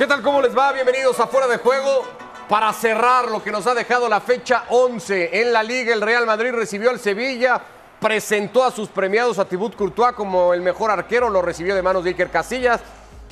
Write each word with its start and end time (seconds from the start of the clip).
¿Qué 0.00 0.06
tal? 0.06 0.22
¿Cómo 0.22 0.40
les 0.40 0.56
va? 0.56 0.72
Bienvenidos 0.72 1.20
a 1.20 1.26
Fuera 1.26 1.46
de 1.46 1.58
Juego. 1.58 2.06
Para 2.48 2.72
cerrar 2.72 3.30
lo 3.30 3.44
que 3.44 3.52
nos 3.52 3.66
ha 3.66 3.74
dejado 3.74 4.08
la 4.08 4.22
fecha 4.22 4.64
11 4.70 5.42
en 5.42 5.52
la 5.52 5.62
Liga, 5.62 5.92
el 5.92 6.00
Real 6.00 6.24
Madrid 6.24 6.52
recibió 6.52 6.88
al 6.88 6.98
Sevilla, 6.98 7.60
presentó 8.00 8.64
a 8.64 8.70
sus 8.70 8.88
premiados 8.88 9.38
a 9.38 9.44
Thibaut 9.44 9.76
Courtois 9.76 10.14
como 10.14 10.54
el 10.54 10.62
mejor 10.62 10.90
arquero, 10.90 11.28
lo 11.28 11.42
recibió 11.42 11.74
de 11.74 11.82
manos 11.82 12.02
de 12.02 12.10
Iker 12.12 12.30
Casillas. 12.30 12.80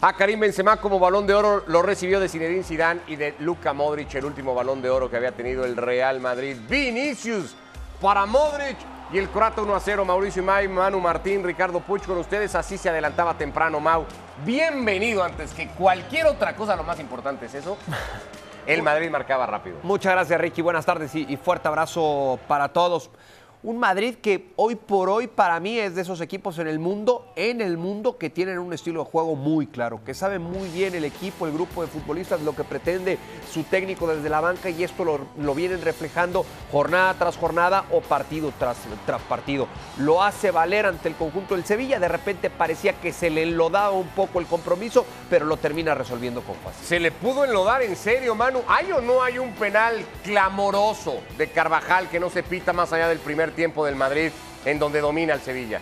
A 0.02 0.12
Karim 0.12 0.40
Benzema 0.40 0.76
como 0.76 0.98
balón 0.98 1.26
de 1.26 1.32
oro 1.32 1.64
lo 1.68 1.80
recibió 1.80 2.20
de 2.20 2.28
Zinedine 2.28 2.62
Zidane 2.62 3.00
y 3.06 3.16
de 3.16 3.34
Luka 3.38 3.72
Modric, 3.72 4.14
el 4.16 4.26
último 4.26 4.54
balón 4.54 4.82
de 4.82 4.90
oro 4.90 5.10
que 5.10 5.16
había 5.16 5.32
tenido 5.32 5.64
el 5.64 5.74
Real 5.74 6.20
Madrid. 6.20 6.58
Vinicius 6.68 7.56
para 7.98 8.26
Modric 8.26 8.76
y 9.12 9.18
el 9.18 9.28
croata 9.28 9.62
1 9.62 9.74
a 9.74 9.80
0. 9.80 10.04
Mauricio 10.04 10.42
Imay, 10.42 10.68
Manu 10.68 11.00
Martín, 11.00 11.42
Ricardo 11.42 11.80
Puch 11.80 12.04
con 12.04 12.18
ustedes. 12.18 12.54
Así 12.54 12.76
se 12.76 12.88
adelantaba 12.88 13.34
temprano, 13.34 13.80
Mau. 13.80 14.04
Bienvenido 14.44 15.22
antes 15.22 15.52
que 15.54 15.68
cualquier 15.68 16.26
otra 16.26 16.54
cosa. 16.54 16.76
Lo 16.76 16.84
más 16.84 17.00
importante 17.00 17.46
es 17.46 17.54
eso. 17.54 17.76
El 18.66 18.82
Madrid 18.82 19.10
marcaba 19.10 19.46
rápido. 19.46 19.78
Muchas 19.82 20.12
gracias, 20.12 20.38
Ricky. 20.38 20.60
Buenas 20.60 20.84
tardes 20.84 21.14
y, 21.14 21.24
y 21.26 21.36
fuerte 21.38 21.68
abrazo 21.68 22.38
para 22.46 22.68
todos. 22.68 23.10
Un 23.64 23.76
Madrid 23.80 24.14
que 24.22 24.52
hoy 24.54 24.76
por 24.76 25.10
hoy 25.10 25.26
para 25.26 25.58
mí 25.58 25.80
es 25.80 25.96
de 25.96 26.02
esos 26.02 26.20
equipos 26.20 26.60
en 26.60 26.68
el 26.68 26.78
mundo, 26.78 27.32
en 27.34 27.60
el 27.60 27.76
mundo 27.76 28.16
que 28.16 28.30
tienen 28.30 28.60
un 28.60 28.72
estilo 28.72 29.02
de 29.02 29.10
juego 29.10 29.34
muy 29.34 29.66
claro, 29.66 30.00
que 30.04 30.14
sabe 30.14 30.38
muy 30.38 30.68
bien 30.68 30.94
el 30.94 31.04
equipo, 31.04 31.44
el 31.44 31.52
grupo 31.52 31.82
de 31.82 31.88
futbolistas, 31.88 32.40
lo 32.42 32.54
que 32.54 32.62
pretende 32.62 33.18
su 33.52 33.64
técnico 33.64 34.06
desde 34.06 34.28
la 34.28 34.40
banca 34.40 34.70
y 34.70 34.84
esto 34.84 35.04
lo, 35.36 35.54
vienen 35.56 35.82
reflejando 35.82 36.46
jornada 36.70 37.14
tras 37.14 37.36
jornada 37.36 37.84
o 37.90 38.00
partido 38.00 38.52
tras, 38.60 38.76
tras 39.04 39.20
partido. 39.22 39.66
Lo 39.98 40.22
hace 40.22 40.52
valer 40.52 40.86
ante 40.86 41.08
el 41.08 41.16
conjunto 41.16 41.56
del 41.56 41.64
Sevilla, 41.64 41.98
de 41.98 42.06
repente 42.06 42.50
parecía 42.50 42.92
que 42.92 43.12
se 43.12 43.28
le 43.28 43.42
enlodaba 43.42 43.90
un 43.90 44.08
poco 44.10 44.38
el 44.38 44.46
compromiso, 44.46 45.04
pero 45.28 45.46
lo 45.46 45.56
termina 45.56 45.96
resolviendo 45.96 46.42
con 46.42 46.54
fácil. 46.58 46.86
¿Se 46.86 47.00
le 47.00 47.10
pudo 47.10 47.44
enlodar 47.44 47.82
en 47.82 47.96
serio, 47.96 48.36
Manu? 48.36 48.62
¿Hay 48.68 48.92
o 48.92 49.00
no 49.00 49.20
hay 49.20 49.40
un 49.40 49.52
penal 49.54 49.96
clamoroso 50.22 51.18
de 51.36 51.48
Carvajal 51.48 52.08
que 52.08 52.20
no 52.20 52.30
se 52.30 52.44
pita 52.44 52.72
más 52.72 52.92
allá 52.92 53.08
del 53.08 53.18
primer 53.18 53.47
tiempo 53.52 53.84
del 53.84 53.96
Madrid 53.96 54.30
en 54.64 54.78
donde 54.78 55.00
domina 55.00 55.34
el 55.34 55.40
Sevilla? 55.40 55.80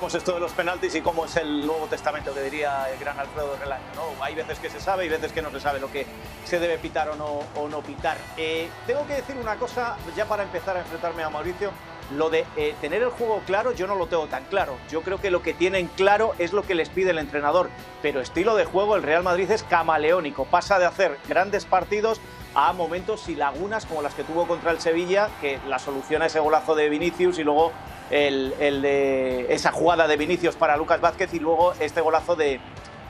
Pues 0.00 0.14
esto 0.14 0.34
de 0.34 0.40
los 0.40 0.52
penaltis 0.52 0.94
y 0.94 1.00
cómo 1.00 1.24
es 1.24 1.36
el 1.36 1.66
Nuevo 1.66 1.86
Testamento 1.86 2.34
que 2.34 2.42
diría 2.42 2.86
el 2.92 2.98
gran 2.98 3.18
Alfredo 3.18 3.56
Relaño, 3.56 3.82
¿no? 3.94 4.22
Hay 4.22 4.34
veces 4.34 4.58
que 4.58 4.68
se 4.68 4.78
sabe 4.78 5.06
y 5.06 5.08
veces 5.08 5.32
que 5.32 5.40
no 5.40 5.50
se 5.50 5.58
sabe 5.58 5.80
lo 5.80 5.90
que 5.90 6.06
se 6.44 6.60
debe 6.60 6.76
pitar 6.76 7.08
o 7.08 7.16
no, 7.16 7.40
o 7.54 7.66
no 7.68 7.80
pitar. 7.80 8.18
Eh, 8.36 8.68
tengo 8.86 9.06
que 9.06 9.14
decir 9.14 9.36
una 9.40 9.56
cosa, 9.56 9.96
ya 10.14 10.26
para 10.26 10.42
empezar 10.42 10.76
a 10.76 10.80
enfrentarme 10.80 11.22
a 11.22 11.30
Mauricio, 11.30 11.72
lo 12.14 12.30
de 12.30 12.44
eh, 12.56 12.74
tener 12.80 13.02
el 13.02 13.08
juego 13.08 13.42
claro 13.46 13.72
yo 13.72 13.86
no 13.86 13.94
lo 13.94 14.06
tengo 14.06 14.26
tan 14.26 14.44
claro. 14.44 14.76
Yo 14.90 15.02
creo 15.02 15.18
que 15.18 15.30
lo 15.30 15.42
que 15.42 15.54
tienen 15.54 15.88
claro 15.88 16.34
es 16.38 16.52
lo 16.52 16.62
que 16.62 16.74
les 16.74 16.88
pide 16.88 17.10
el 17.10 17.18
entrenador, 17.18 17.70
pero 18.02 18.20
estilo 18.20 18.54
de 18.54 18.64
juego 18.64 18.96
el 18.96 19.02
Real 19.02 19.22
Madrid 19.22 19.50
es 19.50 19.62
camaleónico, 19.62 20.44
pasa 20.44 20.78
de 20.78 20.84
hacer 20.86 21.18
grandes 21.26 21.64
partidos 21.64 22.20
a 22.56 22.72
momentos 22.72 23.28
y 23.28 23.34
lagunas 23.34 23.84
como 23.84 24.00
las 24.00 24.14
que 24.14 24.24
tuvo 24.24 24.48
contra 24.48 24.70
el 24.70 24.80
Sevilla, 24.80 25.28
que 25.42 25.60
la 25.68 25.78
soluciona 25.78 26.24
ese 26.24 26.40
golazo 26.40 26.74
de 26.74 26.88
Vinicius 26.88 27.38
y 27.38 27.44
luego 27.44 27.70
el, 28.10 28.54
el 28.58 28.80
de 28.80 29.52
esa 29.52 29.72
jugada 29.72 30.08
de 30.08 30.16
Vinicius 30.16 30.56
para 30.56 30.78
Lucas 30.78 31.02
Vázquez 31.02 31.34
y 31.34 31.38
luego 31.38 31.74
este 31.74 32.00
golazo 32.00 32.34
de, 32.34 32.58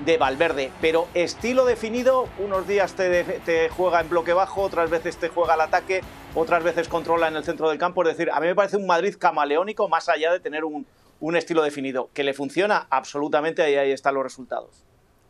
de 0.00 0.18
Valverde. 0.18 0.72
Pero 0.80 1.06
estilo 1.14 1.64
definido, 1.64 2.28
unos 2.38 2.66
días 2.66 2.94
te, 2.94 3.68
juega 3.68 4.00
en 4.00 4.08
bloque 4.08 4.32
bajo, 4.32 4.62
otras 4.62 4.90
veces 4.90 5.16
te 5.16 5.28
juega 5.28 5.54
al 5.54 5.60
ataque, 5.60 6.00
otras 6.34 6.64
veces 6.64 6.88
controla 6.88 7.28
en 7.28 7.36
el 7.36 7.44
centro 7.44 7.68
del 7.68 7.78
campo. 7.78 8.02
Es 8.02 8.16
decir, 8.16 8.32
a 8.32 8.40
mí 8.40 8.48
me 8.48 8.56
parece 8.56 8.76
un 8.76 8.86
Madrid 8.86 9.14
camaleónico 9.16 9.88
más 9.88 10.08
allá 10.08 10.32
de 10.32 10.40
tener 10.40 10.64
un, 10.64 10.88
un 11.20 11.36
estilo 11.36 11.62
definido. 11.62 12.10
Que 12.12 12.24
le 12.24 12.34
funciona 12.34 12.88
absolutamente 12.90 13.70
y 13.70 13.76
ahí 13.76 13.92
están 13.92 14.14
los 14.14 14.24
resultados 14.24 14.85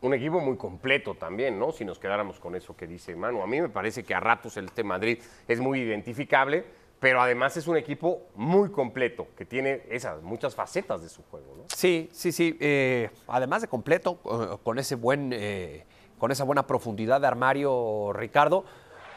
un 0.06 0.14
equipo 0.14 0.40
muy 0.40 0.56
completo 0.56 1.14
también, 1.14 1.58
¿no? 1.58 1.72
Si 1.72 1.84
nos 1.84 1.98
quedáramos 1.98 2.38
con 2.38 2.54
eso 2.54 2.76
que 2.76 2.86
dice 2.86 3.14
Manu. 3.16 3.42
A 3.42 3.46
mí 3.46 3.60
me 3.60 3.68
parece 3.68 4.04
que 4.04 4.14
a 4.14 4.20
ratos 4.20 4.56
el 4.56 4.66
este 4.66 4.84
Madrid 4.84 5.18
es 5.48 5.60
muy 5.60 5.80
identificable, 5.80 6.64
pero 7.00 7.20
además 7.20 7.56
es 7.56 7.66
un 7.66 7.76
equipo 7.76 8.22
muy 8.36 8.70
completo, 8.70 9.26
que 9.36 9.44
tiene 9.44 9.82
esas 9.90 10.22
muchas 10.22 10.54
facetas 10.54 11.02
de 11.02 11.08
su 11.08 11.22
juego, 11.24 11.54
¿no? 11.56 11.64
Sí, 11.74 12.08
sí, 12.12 12.30
sí. 12.32 12.56
Eh, 12.60 13.10
además 13.26 13.62
de 13.62 13.68
completo, 13.68 14.20
eh, 14.24 14.56
con 14.62 14.78
ese 14.78 14.94
buen, 14.94 15.32
eh, 15.32 15.84
con 16.18 16.30
esa 16.30 16.44
buena 16.44 16.66
profundidad 16.66 17.20
de 17.20 17.26
armario, 17.26 18.12
Ricardo, 18.14 18.64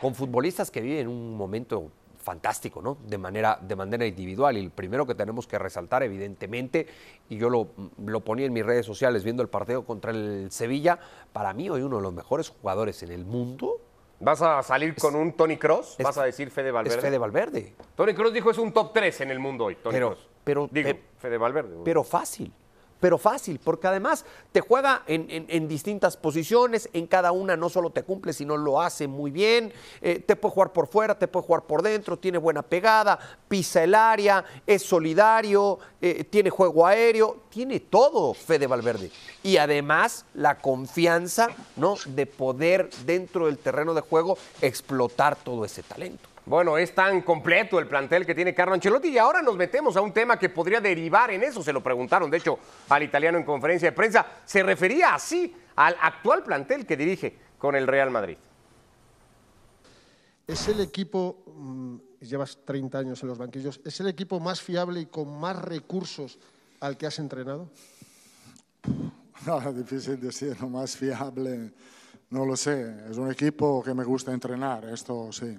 con 0.02 0.16
futbolistas 0.16 0.72
que 0.72 0.82
viven 0.82 1.08
un 1.08 1.38
momento 1.38 1.92
fantástico, 2.30 2.80
¿no? 2.80 3.00
De 3.08 3.18
manera, 3.18 3.58
de 3.60 3.76
manera 3.76 4.06
individual. 4.06 4.56
Y 4.56 4.60
el 4.60 4.70
primero 4.70 5.08
que 5.08 5.16
tenemos 5.16 5.48
que 5.48 5.58
resaltar, 5.58 6.04
evidentemente, 6.04 6.86
y 7.28 7.38
yo 7.38 7.50
lo, 7.50 7.70
lo, 8.06 8.20
ponía 8.20 8.46
en 8.46 8.54
mis 8.54 8.64
redes 8.64 8.86
sociales 8.86 9.24
viendo 9.24 9.42
el 9.42 9.50
partido 9.50 9.84
contra 9.84 10.12
el 10.12 10.52
Sevilla, 10.52 11.00
para 11.34 11.54
mí 11.54 11.72
hoy 11.72 11.82
uno 11.82 11.98
de 11.98 12.04
los 12.04 12.14
mejores 12.14 12.50
jugadores 12.50 13.02
en 13.02 13.12
el 13.12 13.26
mundo. 13.26 13.82
¿Vas 14.20 14.44
a 14.44 14.62
salir 14.62 14.94
con 14.96 15.16
un 15.16 15.34
Tony 15.34 15.58
Cross? 15.58 15.96
¿Vas 16.04 16.20
a 16.20 16.24
decir 16.24 16.52
Fede 16.52 16.70
Valverde? 16.70 16.98
Es 16.98 17.02
Fede 17.02 17.18
Valverde. 17.18 17.74
Tony 17.96 18.14
Cross 18.14 18.32
dijo 18.32 18.52
es 18.52 18.60
un 18.60 18.72
top 18.74 18.94
3 18.94 19.22
en 19.22 19.32
el 19.32 19.40
mundo 19.40 19.66
hoy, 19.66 19.78
Tony 19.78 19.94
pero, 19.94 20.10
Cross. 20.10 20.30
Pero, 20.44 20.70
Digo, 20.72 20.92
Fede 21.18 21.38
Valverde. 21.40 21.78
pero 21.84 22.04
fácil 22.04 22.54
pero 23.00 23.18
fácil, 23.18 23.60
porque 23.64 23.88
además 23.88 24.26
te 24.52 24.62
juega 24.62 25.04
en, 25.08 25.68
distintas 25.68 26.18
posiciones, 26.18 26.90
en 26.94 27.08
cada 27.08 27.32
una 27.32 27.56
no 27.56 27.70
solo 27.70 27.90
te 27.90 28.04
cumple, 28.04 28.34
sino 28.34 28.58
lo 28.58 28.82
hace 28.82 29.08
muy 29.08 29.32
bien, 29.32 29.72
eh, 30.02 30.20
te 30.20 30.36
puede 30.36 30.54
jugar 30.54 30.74
por 30.74 30.88
fuera, 30.88 31.18
te 31.18 31.28
puede 31.28 31.46
jugar 31.46 31.64
por 31.64 31.82
dentro, 31.82 32.18
tiene 32.18 32.38
buena 32.38 32.62
pegada, 32.62 33.20
pisa 33.48 33.84
el 33.84 33.96
área, 33.96 34.44
es 34.66 34.84
solidario, 34.84 35.80
eh, 36.02 36.24
tiene 36.24 36.50
juego 36.50 36.86
aéreo, 36.86 37.38
tiene 37.50 37.80
todo 37.80 38.34
Fede 38.34 38.68
Valverde. 38.68 39.12
Y 39.44 39.58
además 39.58 40.26
la 40.34 40.58
confianza 40.58 41.50
¿no? 41.76 41.96
de 42.06 42.26
poder 42.26 42.90
dentro 43.06 43.46
del 43.46 43.58
terreno 43.58 43.94
de 43.94 44.02
juego 44.02 44.38
explotar 44.62 45.36
todo 45.36 45.66
ese 45.66 45.84
talento. 45.84 46.30
Bueno, 46.50 46.80
es 46.80 46.96
tan 46.96 47.22
completo 47.22 47.78
el 47.78 47.88
plantel 47.88 48.26
que 48.26 48.34
tiene 48.34 48.56
Carlo 48.56 48.74
Ancelotti 48.74 49.10
y 49.10 49.20
ahora 49.20 49.40
nos 49.40 49.56
metemos 49.56 49.96
a 49.96 50.02
un 50.02 50.12
tema 50.12 50.40
que 50.40 50.50
podría 50.50 50.82
derivar 50.82 51.30
en 51.30 51.44
eso. 51.44 51.62
Se 51.62 51.72
lo 51.72 51.84
preguntaron, 51.84 52.32
de 52.32 52.38
hecho, 52.38 52.58
al 52.90 53.04
italiano 53.04 53.38
en 53.38 53.44
conferencia 53.44 53.92
de 53.92 53.96
prensa. 53.96 54.26
Se 54.46 54.64
refería 54.64 55.14
así 55.14 55.56
al 55.76 55.96
actual 56.02 56.42
plantel 56.42 56.88
que 56.88 56.98
dirige 56.98 57.38
con 57.60 57.76
el 57.76 57.86
Real 57.86 58.10
Madrid. 58.10 58.36
Es 60.48 60.68
el 60.70 60.80
equipo, 60.80 61.38
llevas 62.20 62.58
30 62.66 62.98
años 62.98 63.22
en 63.22 63.30
los 63.30 63.38
banquillos, 63.38 63.80
es 63.86 64.00
el 64.00 64.08
equipo 64.08 64.40
más 64.40 64.60
fiable 64.60 65.02
y 65.02 65.06
con 65.06 65.40
más 65.40 65.56
recursos 65.56 66.40
al 66.80 66.98
que 66.98 67.06
has 67.06 67.20
entrenado. 67.20 67.70
No, 69.46 69.72
difícil 69.72 70.20
decir, 70.20 70.60
lo 70.60 70.68
más 70.68 70.98
fiable, 70.98 71.72
no 72.30 72.46
lo 72.46 72.58
sé. 72.58 72.94
Es 73.10 73.16
un 73.16 73.32
equipo 73.32 73.82
que 73.82 73.94
me 73.94 74.04
gusta 74.04 74.34
entrenar, 74.34 74.84
esto 74.84 75.32
sí 75.32 75.58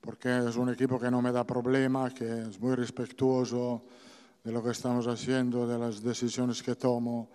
porque 0.00 0.38
es 0.48 0.56
un 0.56 0.68
equipo 0.70 0.98
que 0.98 1.10
no 1.10 1.20
me 1.20 1.32
da 1.32 1.44
problema, 1.44 2.10
que 2.10 2.24
es 2.24 2.60
muy 2.60 2.74
respetuoso 2.74 3.82
de 4.44 4.52
lo 4.52 4.62
que 4.62 4.70
estamos 4.70 5.06
haciendo, 5.06 5.66
de 5.66 5.78
las 5.78 6.02
decisiones 6.02 6.62
que 6.62 6.74
tomo. 6.74 7.28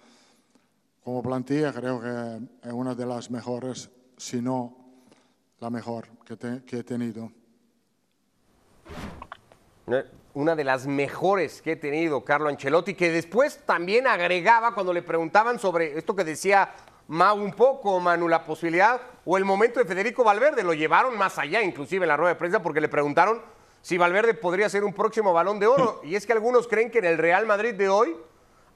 Como 1.03 1.21
plantilla 1.21 1.73
creo 1.73 1.99
que 2.01 2.67
es 2.67 2.73
una 2.73 2.95
de 2.95 3.05
las 3.05 3.29
mejores, 3.29 3.89
si 4.17 4.41
no 4.41 4.77
la 5.59 5.69
mejor 5.69 6.07
que, 6.25 6.37
te, 6.37 6.63
que 6.63 6.79
he 6.79 6.83
tenido. 6.83 7.31
Una 10.33 10.55
de 10.55 10.63
las 10.63 10.87
mejores 10.87 11.61
que 11.61 11.73
he 11.73 11.75
tenido, 11.75 12.23
Carlo 12.23 12.49
Ancelotti, 12.49 12.95
que 12.95 13.11
después 13.11 13.59
también 13.65 14.07
agregaba 14.07 14.73
cuando 14.73 14.93
le 14.93 15.03
preguntaban 15.03 15.59
sobre 15.59 15.97
esto 15.97 16.15
que 16.15 16.23
decía 16.23 16.73
Mau 17.13 17.37
un 17.37 17.51
poco, 17.51 17.99
Manu, 17.99 18.27
la 18.27 18.43
posibilidad 18.43 18.99
o 19.23 19.37
el 19.37 19.45
momento 19.45 19.79
de 19.79 19.85
Federico 19.85 20.23
Valverde. 20.23 20.63
Lo 20.63 20.73
llevaron 20.73 21.15
más 21.15 21.37
allá, 21.37 21.61
inclusive 21.61 22.05
en 22.05 22.07
la 22.07 22.17
rueda 22.17 22.33
de 22.33 22.39
prensa, 22.39 22.63
porque 22.63 22.81
le 22.81 22.89
preguntaron 22.89 23.39
si 23.83 23.99
Valverde 23.99 24.33
podría 24.33 24.67
ser 24.67 24.83
un 24.83 24.95
próximo 24.95 25.31
balón 25.31 25.59
de 25.59 25.67
oro. 25.67 26.01
Y 26.03 26.15
es 26.15 26.25
que 26.25 26.33
algunos 26.33 26.67
creen 26.67 26.89
que 26.89 26.97
en 26.97 27.05
el 27.05 27.19
Real 27.19 27.45
Madrid 27.45 27.75
de 27.75 27.87
hoy 27.87 28.15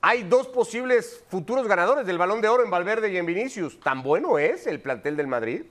hay 0.02 0.22
dos 0.22 0.48
posibles 0.50 1.24
futuros 1.30 1.68
ganadores 1.68 2.06
del 2.06 2.20
balón 2.20 2.40
de 2.40 2.48
oro 2.48 2.64
en 2.64 2.70
Valverde 2.70 3.12
y 3.12 3.18
en 3.18 3.26
Vinicius. 3.26 3.80
¿Tan 3.80 4.04
bueno 4.04 4.38
es 4.38 4.68
el 4.68 4.82
plantel 4.82 5.18
del 5.18 5.26
Madrid? 5.26 5.64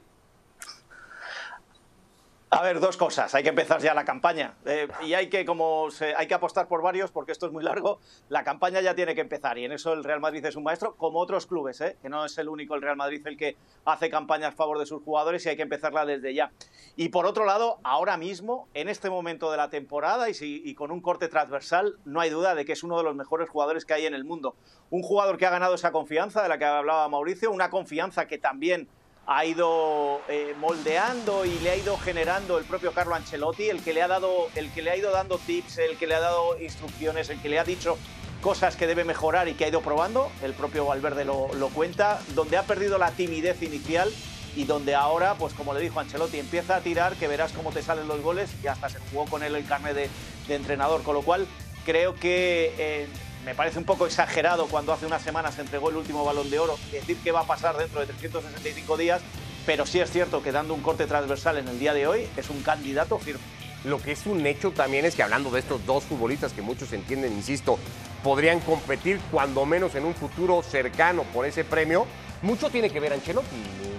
A 2.56 2.62
ver, 2.62 2.80
dos 2.80 2.96
cosas. 2.96 3.34
Hay 3.34 3.42
que 3.42 3.50
empezar 3.50 3.82
ya 3.82 3.92
la 3.92 4.06
campaña. 4.06 4.54
Eh, 4.64 4.88
y 5.04 5.12
hay 5.12 5.28
que, 5.28 5.44
como 5.44 5.88
hay 6.16 6.26
que 6.26 6.32
apostar 6.32 6.68
por 6.68 6.80
varios, 6.80 7.10
porque 7.10 7.32
esto 7.32 7.44
es 7.44 7.52
muy 7.52 7.62
largo. 7.62 8.00
La 8.30 8.44
campaña 8.44 8.80
ya 8.80 8.94
tiene 8.94 9.14
que 9.14 9.20
empezar. 9.20 9.58
Y 9.58 9.66
en 9.66 9.72
eso 9.72 9.92
el 9.92 10.02
Real 10.02 10.20
Madrid 10.20 10.42
es 10.42 10.56
un 10.56 10.62
maestro, 10.62 10.96
como 10.96 11.18
otros 11.18 11.46
clubes, 11.46 11.82
¿eh? 11.82 11.98
que 12.00 12.08
no 12.08 12.24
es 12.24 12.38
el 12.38 12.48
único 12.48 12.74
el 12.74 12.80
Real 12.80 12.96
Madrid 12.96 13.20
el 13.26 13.36
que 13.36 13.58
hace 13.84 14.08
campañas 14.08 14.54
a 14.54 14.56
favor 14.56 14.78
de 14.78 14.86
sus 14.86 15.02
jugadores 15.02 15.44
y 15.44 15.50
hay 15.50 15.56
que 15.56 15.64
empezarla 15.64 16.06
desde 16.06 16.32
ya. 16.32 16.50
Y 16.96 17.10
por 17.10 17.26
otro 17.26 17.44
lado, 17.44 17.78
ahora 17.82 18.16
mismo, 18.16 18.68
en 18.72 18.88
este 18.88 19.10
momento 19.10 19.50
de 19.50 19.58
la 19.58 19.68
temporada 19.68 20.28
y 20.30 20.74
con 20.76 20.90
un 20.90 21.02
corte 21.02 21.28
transversal, 21.28 21.98
no 22.06 22.20
hay 22.20 22.30
duda 22.30 22.54
de 22.54 22.64
que 22.64 22.72
es 22.72 22.82
uno 22.82 22.96
de 22.96 23.04
los 23.04 23.14
mejores 23.14 23.50
jugadores 23.50 23.84
que 23.84 23.92
hay 23.92 24.06
en 24.06 24.14
el 24.14 24.24
mundo. 24.24 24.56
Un 24.88 25.02
jugador 25.02 25.36
que 25.36 25.44
ha 25.44 25.50
ganado 25.50 25.74
esa 25.74 25.92
confianza 25.92 26.42
de 26.42 26.48
la 26.48 26.56
que 26.56 26.64
hablaba 26.64 27.06
Mauricio, 27.10 27.50
una 27.50 27.68
confianza 27.68 28.26
que 28.26 28.38
también 28.38 28.88
ha 29.26 29.44
ido 29.44 30.20
eh, 30.28 30.54
moldeando 30.58 31.44
y 31.44 31.58
le 31.58 31.70
ha 31.70 31.76
ido 31.76 31.96
generando 31.98 32.58
el 32.58 32.64
propio 32.64 32.92
Carlo 32.92 33.14
Ancelotti, 33.14 33.68
el 33.68 33.82
que 33.82 33.92
le 33.92 34.02
ha 34.02 34.08
dado, 34.08 34.48
el 34.54 34.70
que 34.70 34.82
le 34.82 34.90
ha 34.92 34.96
ido 34.96 35.10
dando 35.10 35.38
tips, 35.38 35.78
el 35.78 35.96
que 35.96 36.06
le 36.06 36.14
ha 36.14 36.20
dado 36.20 36.60
instrucciones, 36.60 37.28
el 37.28 37.40
que 37.40 37.48
le 37.48 37.58
ha 37.58 37.64
dicho 37.64 37.98
cosas 38.40 38.76
que 38.76 38.86
debe 38.86 39.02
mejorar 39.02 39.48
y 39.48 39.54
que 39.54 39.64
ha 39.64 39.68
ido 39.68 39.80
probando, 39.80 40.30
el 40.42 40.52
propio 40.54 40.86
Valverde 40.86 41.24
lo, 41.24 41.48
cuenta, 41.74 42.20
donde 42.34 42.56
ha 42.56 42.62
perdido 42.62 42.98
la 42.98 43.10
timidez 43.10 43.60
inicial 43.62 44.12
y 44.54 44.64
donde 44.64 44.94
ahora, 44.94 45.34
pues 45.34 45.52
como 45.54 45.74
le 45.74 45.80
dijo 45.80 45.98
Ancelotti, 45.98 46.38
empieza 46.38 46.76
a 46.76 46.80
tirar, 46.80 47.16
que 47.16 47.26
verás 47.26 47.52
cómo 47.52 47.72
te 47.72 47.82
salen 47.82 48.06
los 48.06 48.20
goles 48.22 48.50
y 48.62 48.68
hasta 48.68 48.88
se 48.88 49.00
jugó 49.10 49.26
con 49.26 49.42
él 49.42 49.56
el 49.56 49.66
carnet 49.66 49.94
de, 49.94 50.08
de 50.46 50.54
entrenador, 50.54 51.02
con 51.02 51.14
lo 51.14 51.22
cual 51.22 51.46
creo 51.84 52.14
que 52.14 52.72
eh, 52.78 53.08
me 53.46 53.54
parece 53.54 53.78
un 53.78 53.84
poco 53.84 54.06
exagerado 54.06 54.66
cuando 54.66 54.92
hace 54.92 55.06
unas 55.06 55.22
semanas 55.22 55.54
se 55.54 55.60
entregó 55.60 55.88
el 55.88 55.96
último 55.96 56.24
balón 56.24 56.50
de 56.50 56.58
oro, 56.58 56.76
decir 56.90 57.16
que 57.18 57.30
va 57.30 57.42
a 57.42 57.46
pasar 57.46 57.76
dentro 57.76 58.00
de 58.00 58.06
365 58.06 58.96
días, 58.96 59.22
pero 59.64 59.86
sí 59.86 60.00
es 60.00 60.10
cierto 60.10 60.42
que 60.42 60.50
dando 60.50 60.74
un 60.74 60.82
corte 60.82 61.06
transversal 61.06 61.56
en 61.58 61.68
el 61.68 61.78
día 61.78 61.94
de 61.94 62.08
hoy 62.08 62.26
es 62.36 62.50
un 62.50 62.60
candidato 62.62 63.20
firme. 63.20 63.40
Lo 63.84 64.02
que 64.02 64.10
es 64.10 64.26
un 64.26 64.44
hecho 64.44 64.72
también 64.72 65.04
es 65.04 65.14
que 65.14 65.22
hablando 65.22 65.50
de 65.50 65.60
estos 65.60 65.86
dos 65.86 66.02
futbolistas 66.02 66.52
que 66.52 66.60
muchos 66.60 66.92
entienden, 66.92 67.34
insisto, 67.34 67.78
podrían 68.24 68.58
competir 68.58 69.20
cuando 69.30 69.64
menos 69.64 69.94
en 69.94 70.06
un 70.06 70.14
futuro 70.16 70.60
cercano 70.64 71.22
por 71.32 71.46
ese 71.46 71.62
premio, 71.62 72.04
mucho 72.42 72.68
tiene 72.68 72.90
que 72.90 72.98
ver 72.98 73.12
Ancelotti, 73.12 73.46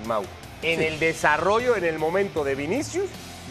Mau, 0.05 0.23
en 0.61 0.81
el 0.81 0.99
desarrollo, 0.99 1.77
en 1.77 1.85
el 1.85 1.99
momento 1.99 2.43
de 2.43 2.53
Vinicius 2.53 3.09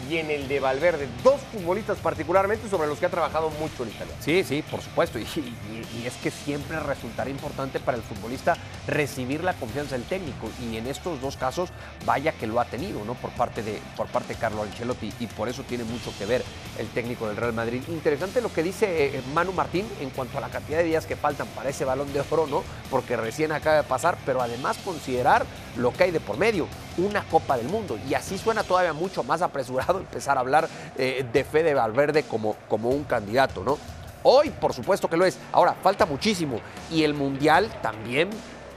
y 0.09 0.17
en 0.17 0.29
el 0.31 0.47
de 0.47 0.59
Valverde. 0.59 1.07
Dos 1.23 1.41
futbolistas 1.51 1.97
particularmente 1.97 2.69
sobre 2.69 2.87
los 2.87 2.99
que 2.99 3.05
ha 3.05 3.09
trabajado 3.09 3.49
mucho 3.51 3.83
el 3.83 3.89
italiano. 3.89 4.19
Sí, 4.21 4.43
sí, 4.43 4.63
por 4.69 4.81
supuesto. 4.81 5.19
Y, 5.27 6.05
es 6.05 6.15
que 6.15 6.31
siempre 6.31 6.79
resultará 6.79 7.29
importante 7.29 7.79
para 7.79 7.97
el 7.97 8.03
futbolista 8.03 8.55
recibir 8.87 9.43
la 9.43 9.53
confianza 9.53 9.95
del 9.95 10.05
técnico. 10.05 10.49
Y 10.61 10.77
en 10.77 10.87
estos 10.87 11.19
dos 11.21 11.37
casos, 11.37 11.69
vaya 12.05 12.31
que 12.31 12.47
lo 12.47 12.59
ha 12.59 12.65
tenido, 12.65 13.03
¿no? 13.03 13.13
Por 13.15 13.31
parte 13.31 13.63
de, 13.63 13.81
por 13.95 14.07
parte 14.07 14.33
de 14.33 14.39
Carlo 14.39 14.63
Ancelotti. 14.63 15.11
Y 15.19 15.27
por 15.27 15.49
eso 15.49 15.63
tiene 15.63 15.83
mucho 15.83 16.13
que 16.17 16.25
ver 16.25 16.43
el 16.77 16.87
técnico 16.89 17.27
del 17.27 17.35
Real 17.35 17.53
Madrid. 17.53 17.81
Interesante 17.87 18.41
lo 18.41 18.53
que 18.53 18.63
dice 18.63 19.17
eh, 19.17 19.21
Manu 19.33 19.53
Martín 19.53 19.87
en 19.99 20.09
cuanto 20.11 20.37
a 20.37 20.41
la 20.41 20.49
cantidad 20.49 20.79
de 20.79 20.85
días 20.85 21.05
que 21.05 21.15
faltan 21.15 21.47
para 21.47 21.69
ese 21.69 21.85
balón 21.85 22.11
de 22.13 22.23
oro, 22.29 22.47
¿no? 22.47 22.63
Porque 22.89 23.17
recién 23.17 23.51
acaba 23.51 23.77
de 23.77 23.83
pasar, 23.83 24.17
pero 24.25 24.41
además 24.41 24.77
considerar 24.83 25.45
lo 25.75 25.91
que 25.93 26.03
hay 26.03 26.11
de 26.11 26.19
por 26.19 26.37
medio, 26.37 26.67
una 26.97 27.23
Copa 27.23 27.57
del 27.57 27.67
Mundo. 27.67 27.97
Y 28.09 28.13
así 28.13 28.37
suena 28.37 28.63
todavía 28.63 28.93
mucho 28.93 29.23
más 29.23 29.41
apresurado 29.41 29.99
empezar 29.99 30.37
a 30.37 30.41
hablar 30.41 30.67
eh, 30.97 31.25
de 31.31 31.43
Fede 31.43 31.73
Valverde 31.73 32.23
como, 32.23 32.55
como 32.67 32.89
un 32.89 33.03
candidato, 33.03 33.63
¿no? 33.63 33.77
Hoy, 34.23 34.49
por 34.49 34.73
supuesto 34.73 35.07
que 35.09 35.15
lo 35.17 35.25
es. 35.25 35.37
Ahora, 35.51 35.73
falta 35.81 36.05
muchísimo. 36.05 36.59
Y 36.91 37.03
el 37.03 37.13
Mundial 37.13 37.69
también 37.81 38.29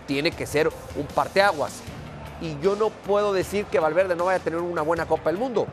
tiene 0.07 0.31
que 0.31 0.47
ser 0.47 0.69
un 0.97 1.07
parteaguas. 1.07 1.73
Y 2.41 2.57
yo 2.61 2.77
no 2.77 2.91
puedo 2.91 3.33
decir 3.33 3.65
que 3.67 3.81
Valverde 3.81 4.15
no 4.17 4.27
vaya 4.27 4.39
a 4.39 4.43
tener 4.43 4.61
una 4.61 4.83
buena 4.83 5.07
Copa 5.07 5.31
del 5.31 5.39
Mundo. 5.39 5.67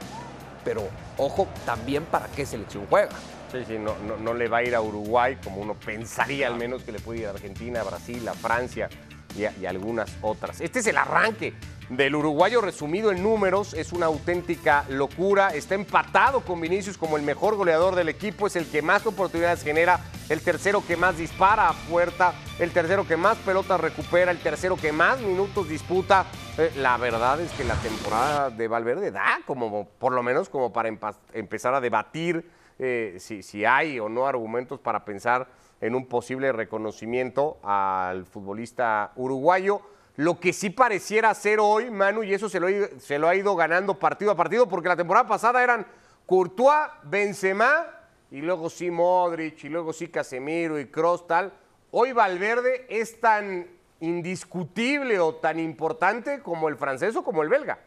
Pero 0.63 0.83
ojo 1.17 1.47
también 1.65 2.03
para 2.05 2.27
qué 2.27 2.45
selección 2.45 2.85
juega. 2.89 3.09
Sí, 3.51 3.59
sí, 3.65 3.77
no, 3.79 3.95
no, 4.05 4.17
no 4.17 4.33
le 4.33 4.49
va 4.49 4.57
a 4.57 4.63
ir 4.63 4.75
a 4.75 4.81
Uruguay 4.81 5.38
como 5.41 5.61
uno 5.61 5.75
pensaría 5.75 6.47
al 6.47 6.55
menos 6.55 6.83
que 6.83 6.91
le 6.91 6.99
puede 6.99 7.19
ir 7.21 7.27
a 7.27 7.29
Argentina, 7.29 7.79
a 7.79 7.83
Brasil, 7.83 8.27
a 8.27 8.33
Francia 8.33 8.89
y, 9.38 9.45
a- 9.45 9.53
y 9.61 9.65
algunas 9.65 10.09
otras. 10.21 10.59
Este 10.59 10.79
es 10.79 10.88
el 10.88 10.97
arranque 10.97 11.53
del 11.89 12.16
uruguayo 12.16 12.60
resumido 12.60 13.12
en 13.12 13.24
números, 13.24 13.74
es 13.74 13.94
una 13.94 14.07
auténtica 14.07 14.86
locura, 14.89 15.50
está 15.50 15.75
empatado 15.75 16.42
con 16.42 16.60
Vinicius 16.60 16.98
como 16.98 17.16
el 17.16 17.24
mejor 17.24 17.56
goleador 17.56 17.95
del 17.95 18.10
equipo, 18.10 18.48
es 18.48 18.56
el 18.57 18.69
que 18.69 18.81
más 18.81 19.06
oportunidades 19.06 19.63
genera, 19.63 20.01
el 20.28 20.42
tercero 20.42 20.84
que 20.86 20.98
más 20.98 21.18
dispara 21.18 21.69
a 21.69 21.74
puerta, 21.89 22.34
el 22.60 22.72
tercero 22.72 23.07
que 23.07 23.16
más 23.16 23.38
pelotas 23.38 23.80
recupera, 23.80 24.31
el 24.31 24.39
tercero 24.39 24.75
que 24.75 24.92
más 24.92 25.22
minutos 25.22 25.69
disputa. 25.69 26.25
Eh, 26.57 26.72
La 26.78 26.98
verdad 26.98 27.39
es 27.39 27.51
que 27.54 27.63
la 27.63 27.75
temporada 27.75 28.50
de 28.50 28.68
Valverde 28.68 29.12
da 29.12 29.40
como, 29.45 29.88
por 29.98 30.12
lo 30.12 30.24
menos 30.24 30.50
como 30.50 30.74
para 30.74 30.90
empezar 31.33 31.74
a 31.74 31.80
debatir 31.80 32.50
eh, 32.80 33.18
si 33.19 33.66
hay 33.66 34.00
o 34.00 34.10
no 34.10 34.28
argumentos 34.28 34.80
para 34.80 35.06
pensar 35.06 35.48
en 35.80 35.95
un 35.95 36.07
posible 36.07 36.51
reconocimiento 36.51 37.60
al 37.63 38.25
futbolista 38.25 39.13
uruguayo. 39.16 39.81
Lo 40.18 40.40
que 40.40 40.52
sí 40.52 40.72
pareciera 40.72 41.31
ser 41.36 41.60
hoy, 41.60 41.92
Manu, 41.92 42.24
y 42.24 42.34
eso 42.34 42.50
se 42.50 42.60
lo, 42.60 42.68
se 43.00 43.19
lo 43.19 43.28
ha 43.30 43.36
ido 43.36 43.56
ganando 43.56 44.00
partido 44.00 44.31
a 44.31 44.36
partido, 44.36 44.68
porque 44.68 44.90
la 44.90 44.96
temporada 44.96 45.28
pasada 45.28 45.64
eran 45.64 45.86
Courtois, 46.25 46.90
Benzema, 47.04 47.86
y 48.31 48.42
luego 48.42 48.69
sí 48.69 48.90
Modric, 48.90 49.64
y 49.64 49.69
luego 49.69 49.94
sí 49.94 50.08
Casemiro 50.08 50.80
y 50.80 50.88
Kroos, 50.88 51.28
tal. 51.28 51.54
Hoy 51.92 52.14
Valverde 52.14 52.88
es 52.90 53.19
tan 53.19 53.68
indiscutible 54.00 55.19
o 55.19 55.36
tan 55.36 55.60
importante 55.60 56.42
como 56.42 56.68
el 56.68 56.78
francés 56.78 57.16
o 57.16 57.24
como 57.24 57.44
el 57.44 57.50
belga. 57.50 57.78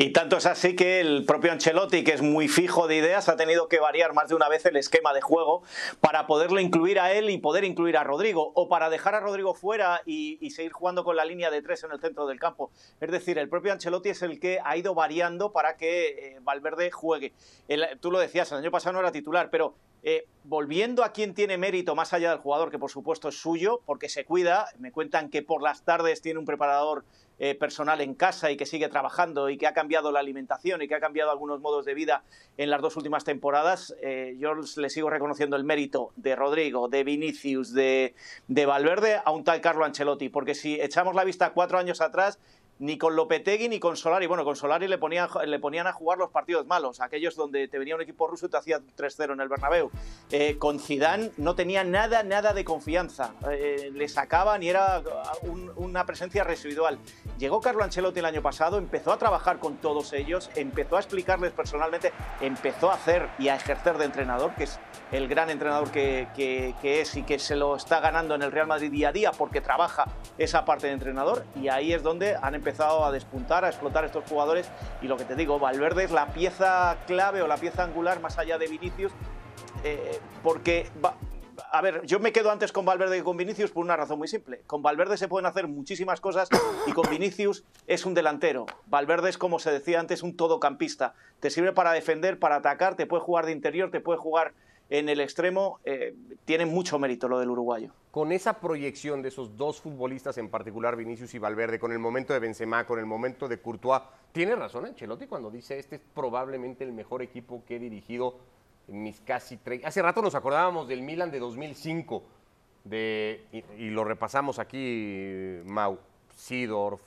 Y 0.00 0.10
tanto 0.10 0.36
es 0.36 0.46
así 0.46 0.76
que 0.76 1.00
el 1.00 1.24
propio 1.24 1.50
Ancelotti, 1.50 2.04
que 2.04 2.12
es 2.12 2.22
muy 2.22 2.46
fijo 2.46 2.86
de 2.86 2.94
ideas, 2.94 3.28
ha 3.28 3.34
tenido 3.34 3.66
que 3.66 3.80
variar 3.80 4.14
más 4.14 4.28
de 4.28 4.36
una 4.36 4.48
vez 4.48 4.64
el 4.64 4.76
esquema 4.76 5.12
de 5.12 5.20
juego 5.20 5.64
para 6.00 6.28
poderlo 6.28 6.60
incluir 6.60 7.00
a 7.00 7.12
él 7.12 7.30
y 7.30 7.38
poder 7.38 7.64
incluir 7.64 7.96
a 7.96 8.04
Rodrigo, 8.04 8.52
o 8.54 8.68
para 8.68 8.90
dejar 8.90 9.16
a 9.16 9.20
Rodrigo 9.20 9.54
fuera 9.54 10.02
y, 10.06 10.38
seguir 10.50 10.70
jugando 10.70 11.02
con 11.02 11.16
la 11.16 11.24
línea 11.24 11.50
de 11.50 11.62
tres 11.62 11.82
en 11.82 11.90
el 11.90 11.98
centro 12.00 12.28
del 12.28 12.38
campo. 12.38 12.70
Es 13.00 13.10
decir, 13.10 13.38
el 13.38 13.48
propio 13.48 13.72
Ancelotti 13.72 14.10
es 14.10 14.22
el 14.22 14.38
que 14.38 14.60
ha 14.64 14.76
ido 14.76 14.94
variando 14.94 15.50
para 15.50 15.76
que 15.76 16.10
eh, 16.10 16.38
Valverde 16.42 16.92
juegue. 16.92 17.32
El- 17.66 17.98
tú 17.98 18.12
lo 18.12 18.20
decías, 18.20 18.52
el 18.52 18.58
año 18.58 18.70
pasado 18.70 18.92
no 18.92 19.00
era 19.00 19.10
titular, 19.10 19.50
pero 19.50 19.74
eh, 20.10 20.26
volviendo 20.44 21.04
a 21.04 21.12
quien 21.12 21.34
tiene 21.34 21.58
mérito 21.58 21.94
más 21.94 22.14
allá 22.14 22.30
del 22.30 22.38
jugador, 22.38 22.70
que 22.70 22.78
por 22.78 22.90
supuesto 22.90 23.28
es 23.28 23.38
suyo, 23.38 23.82
porque 23.84 24.08
se 24.08 24.24
cuida, 24.24 24.66
me 24.78 24.90
cuentan 24.90 25.28
que 25.28 25.42
por 25.42 25.60
las 25.60 25.82
tardes 25.82 26.22
tiene 26.22 26.38
un 26.38 26.46
preparador 26.46 27.04
eh, 27.38 27.54
personal 27.54 28.00
en 28.00 28.14
casa 28.14 28.50
y 28.50 28.56
que 28.56 28.64
sigue 28.64 28.88
trabajando 28.88 29.50
y 29.50 29.58
que 29.58 29.66
ha 29.66 29.74
cambiado 29.74 30.10
la 30.10 30.20
alimentación 30.20 30.80
y 30.80 30.88
que 30.88 30.94
ha 30.94 31.00
cambiado 31.00 31.30
algunos 31.30 31.60
modos 31.60 31.84
de 31.84 31.92
vida 31.92 32.24
en 32.56 32.70
las 32.70 32.80
dos 32.80 32.96
últimas 32.96 33.24
temporadas, 33.24 33.94
eh, 34.00 34.34
yo 34.38 34.54
le 34.54 34.88
sigo 34.88 35.10
reconociendo 35.10 35.56
el 35.56 35.64
mérito 35.64 36.10
de 36.16 36.34
Rodrigo, 36.34 36.88
de 36.88 37.04
Vinicius, 37.04 37.74
de, 37.74 38.14
de 38.48 38.64
Valverde 38.64 39.20
a 39.22 39.30
un 39.30 39.44
tal 39.44 39.60
Carlo 39.60 39.84
Ancelotti, 39.84 40.30
porque 40.30 40.54
si 40.54 40.80
echamos 40.80 41.14
la 41.14 41.24
vista 41.24 41.52
cuatro 41.52 41.78
años 41.78 42.00
atrás, 42.00 42.38
ni 42.80 42.96
con 42.98 43.16
Lopetegui 43.16 43.68
ni 43.68 43.80
con 43.80 43.96
Solari. 43.96 44.26
Bueno, 44.26 44.44
con 44.44 44.54
Solari 44.56 44.86
le 44.88 44.98
ponían, 44.98 45.28
a 45.86 45.92
jugar 45.92 46.18
los 46.18 46.30
partidos 46.30 46.66
malos, 46.66 47.00
aquellos 47.00 47.34
donde 47.36 47.66
te 47.68 47.78
venía 47.78 47.94
un 47.96 48.00
equipo 48.02 48.26
ruso 48.28 48.46
y 48.46 48.48
te 48.50 48.56
hacía 48.56 48.80
3-0 48.96 49.32
en 49.32 49.40
el 49.40 49.48
Bernabéu. 49.48 49.90
Eh, 50.30 50.56
con 50.58 50.78
Zidane 50.78 51.30
no 51.36 51.54
tenía 51.54 51.82
nada, 51.84 52.22
nada 52.22 52.52
de 52.52 52.64
confianza. 52.64 53.32
Eh, 53.50 53.90
le 53.92 54.08
sacaban 54.08 54.62
y 54.62 54.68
era 54.68 55.02
un- 55.42 55.72
una 55.76 56.06
presencia 56.06 56.44
residual. 56.44 56.98
Llegó 57.38 57.60
Carlo 57.60 57.82
Ancelotti 57.82 58.20
el 58.20 58.24
año 58.26 58.42
pasado, 58.42 58.78
empezó 58.78 59.12
a 59.12 59.18
trabajar 59.18 59.58
con 59.58 59.76
todos 59.78 60.12
ellos, 60.12 60.50
empezó 60.54 60.96
a 60.96 61.00
explicarles 61.00 61.52
personalmente, 61.52 62.12
empezó 62.40 62.90
a 62.90 62.94
hacer 62.94 63.28
y 63.38 63.48
a 63.48 63.56
ejercer 63.56 63.98
de 63.98 64.04
entrenador, 64.04 64.52
que 64.54 64.64
es 64.64 64.78
el 65.10 65.26
gran 65.28 65.50
entrenador 65.50 65.90
que, 65.90 66.28
que- 66.36 66.74
que 66.80 67.00
es 67.00 67.16
y 67.16 67.22
que 67.22 67.38
se 67.38 67.56
lo 67.56 67.74
está 67.76 68.00
ganando 68.00 68.34
en 68.34 68.42
el 68.42 68.52
Real 68.52 68.66
Madrid 68.66 68.90
día 68.90 69.08
a 69.08 69.12
día 69.12 69.30
porque 69.32 69.60
trabaja 69.60 70.04
esa 70.36 70.64
parte 70.64 70.86
de 70.88 70.92
entrenador 70.92 71.44
y 71.56 71.68
ahí 71.68 71.92
es 71.92 72.02
donde 72.02 72.36
han 72.40 72.54
empezado 72.54 72.67
a 72.78 73.10
despuntar, 73.10 73.64
a 73.64 73.68
explotar 73.68 74.04
estos 74.04 74.24
jugadores 74.28 74.70
y 75.02 75.08
lo 75.08 75.16
que 75.16 75.24
te 75.24 75.34
digo, 75.34 75.58
Valverde 75.58 76.04
es 76.04 76.10
la 76.10 76.28
pieza 76.28 76.96
clave 77.06 77.42
o 77.42 77.46
la 77.46 77.56
pieza 77.56 77.84
angular 77.84 78.20
más 78.20 78.38
allá 78.38 78.58
de 78.58 78.66
Vinicius 78.66 79.12
eh, 79.84 80.18
porque 80.42 80.90
a 81.70 81.80
ver, 81.80 82.02
yo 82.06 82.20
me 82.20 82.32
quedo 82.32 82.50
antes 82.50 82.72
con 82.72 82.84
Valverde 82.84 83.18
que 83.18 83.24
con 83.24 83.36
Vinicius 83.36 83.70
por 83.70 83.84
una 83.84 83.96
razón 83.96 84.18
muy 84.18 84.28
simple. 84.28 84.62
Con 84.66 84.82
Valverde 84.82 85.16
se 85.16 85.28
pueden 85.28 85.46
hacer 85.46 85.68
muchísimas 85.68 86.20
cosas 86.20 86.48
y 86.86 86.92
con 86.92 87.08
Vinicius 87.10 87.64
es 87.86 88.06
un 88.06 88.14
delantero. 88.14 88.66
Valverde 88.86 89.30
es, 89.30 89.38
como 89.38 89.58
se 89.58 89.70
decía 89.70 90.00
antes, 90.00 90.22
un 90.22 90.36
todocampista. 90.36 91.14
Te 91.40 91.50
sirve 91.50 91.72
para 91.72 91.92
defender, 91.92 92.38
para 92.38 92.56
atacar, 92.56 92.94
te 92.94 93.06
puede 93.06 93.22
jugar 93.22 93.46
de 93.46 93.52
interior, 93.52 93.90
te 93.90 94.00
puede 94.00 94.18
jugar 94.18 94.54
en 94.88 95.08
el 95.08 95.20
extremo. 95.20 95.80
Eh, 95.84 96.14
tiene 96.44 96.66
mucho 96.66 96.98
mérito 96.98 97.28
lo 97.28 97.38
del 97.38 97.50
uruguayo. 97.50 97.92
con 98.10 98.32
esa 98.32 98.58
proyección 98.58 99.22
de 99.22 99.28
esos 99.28 99.56
dos 99.56 99.80
futbolistas, 99.80 100.38
en 100.38 100.48
particular 100.48 100.96
Vinicius 100.96 101.34
y 101.34 101.38
Valverde, 101.38 101.78
con 101.78 101.92
el 101.92 101.98
momento 101.98 102.32
de 102.32 102.40
Benzema, 102.40 102.84
con 102.84 102.98
el 102.98 103.06
momento 103.06 103.46
de 103.46 103.60
Courtois, 103.60 104.02
tiene 104.32 104.56
razón 104.56 104.86
Ancelotti 104.86 105.26
cuando 105.26 105.50
dice 105.50 105.78
este 105.78 105.96
es 105.96 106.02
probablemente 106.14 106.84
el 106.84 106.92
mejor 106.92 107.22
equipo 107.22 107.62
que 107.66 107.76
he 107.76 107.78
dirigido 107.78 108.36
en 108.88 109.02
mis 109.02 109.20
casi 109.20 109.58
30... 109.58 109.86
Hace 109.86 110.02
rato 110.02 110.22
nos 110.22 110.34
acordábamos 110.34 110.88
del 110.88 111.02
Milan 111.02 111.30
de 111.30 111.38
2005 111.38 112.22
de, 112.84 113.44
y, 113.52 113.84
y 113.84 113.90
lo 113.90 114.04
repasamos 114.04 114.58
aquí, 114.58 115.60
Mau, 115.64 115.98
Sidorf, 116.34 117.02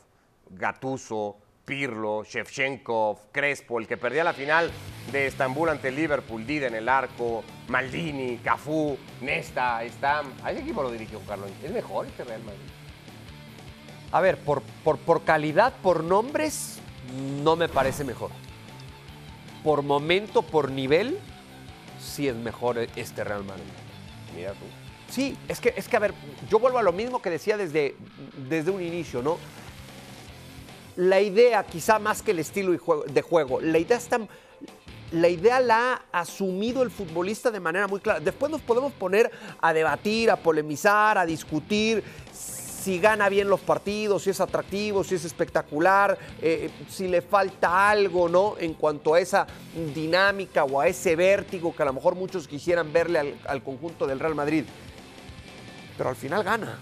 Gattuso, 0.49 1.37
Pirlo, 1.65 2.23
Shevchenkov, 2.23 3.31
Crespo, 3.31 3.79
el 3.79 3.87
que 3.87 3.97
perdía 3.97 4.23
la 4.23 4.33
final 4.33 4.71
de 5.11 5.27
Estambul 5.27 5.69
ante 5.69 5.91
Liverpool, 5.91 6.45
Dida 6.45 6.67
en 6.67 6.75
el 6.75 6.89
arco, 6.89 7.43
Maldini, 7.67 8.37
Cafú, 8.37 8.97
Nesta, 9.21 9.81
Stam. 9.87 10.33
A 10.43 10.51
ese 10.51 10.61
equipo 10.61 10.83
lo 10.83 10.91
dirigió 10.91 11.19
Carlos. 11.27 11.49
Es 11.63 11.71
mejor 11.71 12.07
este 12.07 12.23
Real 12.23 12.43
Madrid. 12.43 12.59
A 14.11 14.19
ver, 14.19 14.37
por, 14.37 14.61
por, 14.83 14.97
por 14.97 15.23
calidad, 15.23 15.73
por 15.81 16.03
nombres, 16.03 16.79
no 17.43 17.55
me 17.55 17.69
parece 17.69 18.03
mejor. 18.03 18.31
Por 19.63 19.83
momento, 19.83 20.41
por 20.41 20.71
nivel, 20.71 21.17
sí 22.01 22.27
es 22.27 22.35
mejor 22.35 22.79
este 22.95 23.23
Real 23.23 23.43
Madrid. 23.43 23.63
Mira 24.35 24.51
tú. 24.51 24.65
Sí, 25.09 25.37
es 25.47 25.59
que, 25.59 25.73
es 25.75 25.87
que 25.87 25.97
a 25.97 25.99
ver, 25.99 26.13
yo 26.49 26.57
vuelvo 26.57 26.77
a 26.77 26.83
lo 26.83 26.93
mismo 26.93 27.21
que 27.21 27.29
decía 27.29 27.57
desde, 27.57 27.95
desde 28.49 28.71
un 28.71 28.81
inicio, 28.81 29.21
¿no? 29.21 29.37
La 31.01 31.19
idea, 31.19 31.63
quizá 31.63 31.97
más 31.97 32.21
que 32.21 32.29
el 32.29 32.37
estilo 32.37 32.73
de 33.07 33.21
juego, 33.23 33.59
la 33.59 33.79
idea 33.79 33.97
está, 33.97 34.19
la 35.11 35.29
idea 35.29 35.59
la 35.59 36.05
ha 36.11 36.19
asumido 36.19 36.83
el 36.83 36.91
futbolista 36.91 37.49
de 37.49 37.59
manera 37.59 37.87
muy 37.87 37.99
clara. 37.99 38.19
Después 38.19 38.51
nos 38.51 38.61
podemos 38.61 38.93
poner 38.93 39.31
a 39.59 39.73
debatir, 39.73 40.29
a 40.29 40.35
polemizar, 40.35 41.17
a 41.17 41.25
discutir 41.25 42.03
si 42.31 42.99
gana 42.99 43.29
bien 43.29 43.49
los 43.49 43.61
partidos, 43.61 44.21
si 44.21 44.29
es 44.29 44.39
atractivo, 44.41 45.03
si 45.03 45.15
es 45.15 45.25
espectacular, 45.25 46.19
eh, 46.39 46.69
si 46.87 47.07
le 47.07 47.23
falta 47.23 47.89
algo, 47.89 48.29
¿no? 48.29 48.53
En 48.59 48.75
cuanto 48.75 49.15
a 49.15 49.19
esa 49.19 49.47
dinámica 49.95 50.65
o 50.65 50.81
a 50.81 50.87
ese 50.87 51.15
vértigo 51.15 51.75
que 51.75 51.81
a 51.81 51.87
lo 51.87 51.93
mejor 51.93 52.13
muchos 52.13 52.47
quisieran 52.47 52.93
verle 52.93 53.37
al 53.47 53.63
conjunto 53.63 54.05
del 54.05 54.19
Real 54.19 54.35
Madrid. 54.35 54.65
Pero 55.97 56.09
al 56.11 56.15
final 56.15 56.43
gana. 56.43 56.77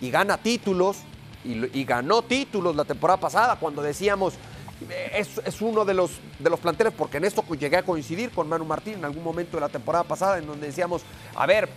Y 0.00 0.12
gana 0.12 0.38
títulos, 0.38 0.98
y, 1.46 1.84
ganó 1.84 2.22
títulos 2.22 2.74
la 2.74 2.84
temporada 2.84 3.18
pasada 3.18 3.56
cuando 3.58 3.82
decíamos 3.82 4.34
eh, 4.90 5.10
es, 5.14 5.40
es, 5.44 5.62
uno 5.62 5.84
de 5.84 5.94
los, 5.94 6.20
de 6.38 6.50
los 6.50 6.60
planteles, 6.60 6.92
porque 6.92 7.16
en 7.16 7.24
esto 7.24 7.42
llegué 7.54 7.78
a 7.78 7.82
coincidir 7.82 8.30
con 8.30 8.48
Manu 8.48 8.64
Martín 8.64 8.94
en 8.94 9.04
algún 9.04 9.24
momento 9.24 9.56
de 9.56 9.62
la 9.62 9.68
temporada 9.68 10.04
pasada, 10.04 10.38
en 10.38 10.46
donde 10.46 10.66
decíamos, 10.66 11.02
a 11.34 11.46
ver, 11.46 11.68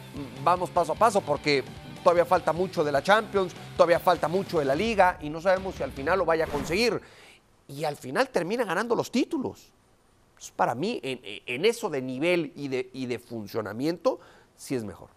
vamos 0.43 0.69
paso 0.69 0.91
a 0.91 0.95
paso, 0.95 1.21
porque 1.21 1.63
todavía 2.03 2.25
falta 2.25 2.51
mucho 2.51 2.83
de 2.83 2.91
la 2.91 3.01
Champions, 3.01 3.53
todavía 3.77 3.99
falta 3.99 4.27
mucho 4.27 4.59
de 4.59 4.65
la 4.65 4.75
Liga, 4.75 5.17
y 5.21 5.29
no 5.29 5.39
sabemos 5.39 5.75
si 5.75 5.83
al 5.83 5.91
final 5.91 6.19
lo 6.19 6.25
vaya 6.25 6.45
a 6.45 6.47
conseguir. 6.47 6.99
Y 7.67 7.83
al 7.85 7.95
final 7.95 8.29
termina 8.29 8.65
ganando 8.65 8.95
los 8.95 9.11
títulos. 9.11 9.71
Para 10.55 10.75
mí, 10.75 10.99
en, 11.03 11.19
en, 11.23 11.65
eso 11.65 11.89
de 11.89 12.01
nivel 12.01 12.51
y 12.55 12.67
de, 12.67 12.89
y 12.93 13.05
de 13.05 13.19
funcionamiento, 13.19 14.19
sí 14.55 14.75
es 14.75 14.83
mejor. 14.83 15.09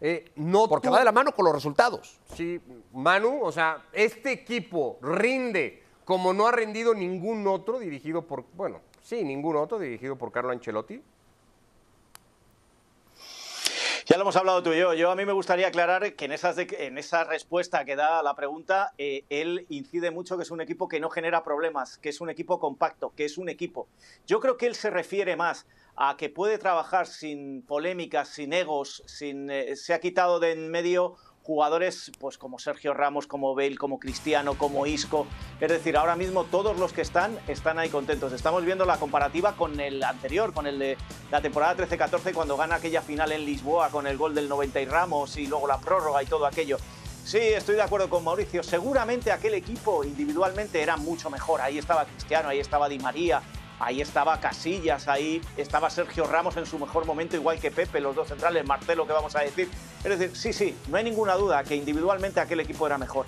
Eh, 0.00 0.30
no 0.36 0.68
porque 0.68 0.88
tú, 0.88 0.92
va 0.92 0.98
de 0.98 1.04
la 1.04 1.12
mano 1.12 1.32
con 1.32 1.44
los 1.44 1.54
resultados. 1.54 2.18
Sí, 2.34 2.60
Manu, 2.92 3.42
o 3.42 3.50
sea, 3.50 3.86
este 3.92 4.32
equipo 4.32 4.98
rinde 5.00 5.82
como 6.04 6.32
no 6.32 6.46
ha 6.46 6.52
rendido 6.52 6.94
ningún 6.94 7.46
otro 7.48 7.78
dirigido 7.78 8.22
por, 8.22 8.44
bueno, 8.54 8.80
sí, 9.02 9.24
ningún 9.24 9.56
otro 9.56 9.78
dirigido 9.78 10.16
por 10.16 10.30
Carlo 10.30 10.52
Ancelotti. 10.52 11.02
Ya 14.08 14.16
lo 14.16 14.22
hemos 14.22 14.36
hablado 14.36 14.62
tú 14.62 14.72
y 14.72 14.78
yo. 14.78 14.94
Yo 14.94 15.10
a 15.10 15.16
mí 15.16 15.26
me 15.26 15.32
gustaría 15.32 15.66
aclarar 15.66 16.14
que 16.14 16.26
en, 16.26 16.32
esas 16.32 16.54
de, 16.54 16.68
en 16.78 16.96
esa 16.96 17.24
respuesta 17.24 17.84
que 17.84 17.96
da 17.96 18.20
a 18.20 18.22
la 18.22 18.36
pregunta, 18.36 18.92
eh, 18.98 19.24
él 19.30 19.66
incide 19.68 20.12
mucho 20.12 20.36
que 20.36 20.44
es 20.44 20.52
un 20.52 20.60
equipo 20.60 20.86
que 20.86 21.00
no 21.00 21.10
genera 21.10 21.42
problemas, 21.42 21.98
que 21.98 22.10
es 22.10 22.20
un 22.20 22.30
equipo 22.30 22.60
compacto, 22.60 23.12
que 23.16 23.24
es 23.24 23.36
un 23.36 23.48
equipo. 23.48 23.88
Yo 24.24 24.38
creo 24.38 24.56
que 24.56 24.66
él 24.66 24.76
se 24.76 24.90
refiere 24.90 25.34
más 25.34 25.66
a 25.96 26.16
que 26.16 26.28
puede 26.28 26.58
trabajar 26.58 27.06
sin 27.06 27.62
polémicas, 27.62 28.28
sin 28.28 28.52
egos, 28.52 29.02
sin, 29.06 29.50
eh, 29.50 29.76
se 29.76 29.94
ha 29.94 30.00
quitado 30.00 30.38
de 30.40 30.52
en 30.52 30.70
medio 30.70 31.16
jugadores 31.42 32.10
pues 32.18 32.38
como 32.38 32.58
Sergio 32.58 32.92
Ramos, 32.92 33.28
como 33.28 33.54
Bale, 33.54 33.76
como 33.76 34.00
Cristiano, 34.00 34.58
como 34.58 34.84
Isco. 34.84 35.26
Es 35.60 35.70
decir, 35.70 35.96
ahora 35.96 36.16
mismo 36.16 36.44
todos 36.44 36.76
los 36.76 36.92
que 36.92 37.02
están 37.02 37.38
están 37.46 37.78
ahí 37.78 37.88
contentos. 37.88 38.32
Estamos 38.32 38.64
viendo 38.64 38.84
la 38.84 38.98
comparativa 38.98 39.54
con 39.54 39.78
el 39.78 40.02
anterior, 40.02 40.52
con 40.52 40.66
el 40.66 40.78
de 40.78 40.98
la 41.30 41.40
temporada 41.40 41.86
13-14 41.86 42.34
cuando 42.34 42.56
gana 42.56 42.74
aquella 42.74 43.00
final 43.00 43.30
en 43.30 43.44
Lisboa 43.44 43.90
con 43.90 44.08
el 44.08 44.16
gol 44.16 44.34
del 44.34 44.48
90 44.48 44.80
y 44.80 44.84
Ramos 44.86 45.36
y 45.36 45.46
luego 45.46 45.68
la 45.68 45.78
prórroga 45.78 46.20
y 46.22 46.26
todo 46.26 46.46
aquello. 46.46 46.78
Sí, 47.24 47.38
estoy 47.38 47.76
de 47.76 47.82
acuerdo 47.82 48.10
con 48.10 48.24
Mauricio. 48.24 48.62
Seguramente 48.62 49.30
aquel 49.30 49.54
equipo 49.54 50.04
individualmente 50.04 50.82
era 50.82 50.96
mucho 50.96 51.30
mejor. 51.30 51.60
Ahí 51.60 51.78
estaba 51.78 52.04
Cristiano, 52.06 52.48
ahí 52.48 52.60
estaba 52.60 52.88
Di 52.88 52.98
María, 52.98 53.40
Ahí 53.78 54.00
estaba 54.00 54.40
Casillas, 54.40 55.06
ahí 55.06 55.42
estaba 55.56 55.90
Sergio 55.90 56.26
Ramos 56.26 56.56
en 56.56 56.64
su 56.64 56.78
mejor 56.78 57.04
momento, 57.04 57.36
igual 57.36 57.60
que 57.60 57.70
Pepe, 57.70 58.00
los 58.00 58.16
dos 58.16 58.28
centrales, 58.28 58.64
Marcelo, 58.64 59.06
que 59.06 59.12
vamos 59.12 59.36
a 59.36 59.40
decir. 59.40 59.68
Es 60.02 60.18
decir, 60.18 60.36
sí, 60.36 60.52
sí, 60.52 60.76
no 60.88 60.96
hay 60.96 61.04
ninguna 61.04 61.34
duda 61.34 61.62
que 61.62 61.76
individualmente 61.76 62.40
aquel 62.40 62.60
equipo 62.60 62.86
era 62.86 62.96
mejor. 62.96 63.26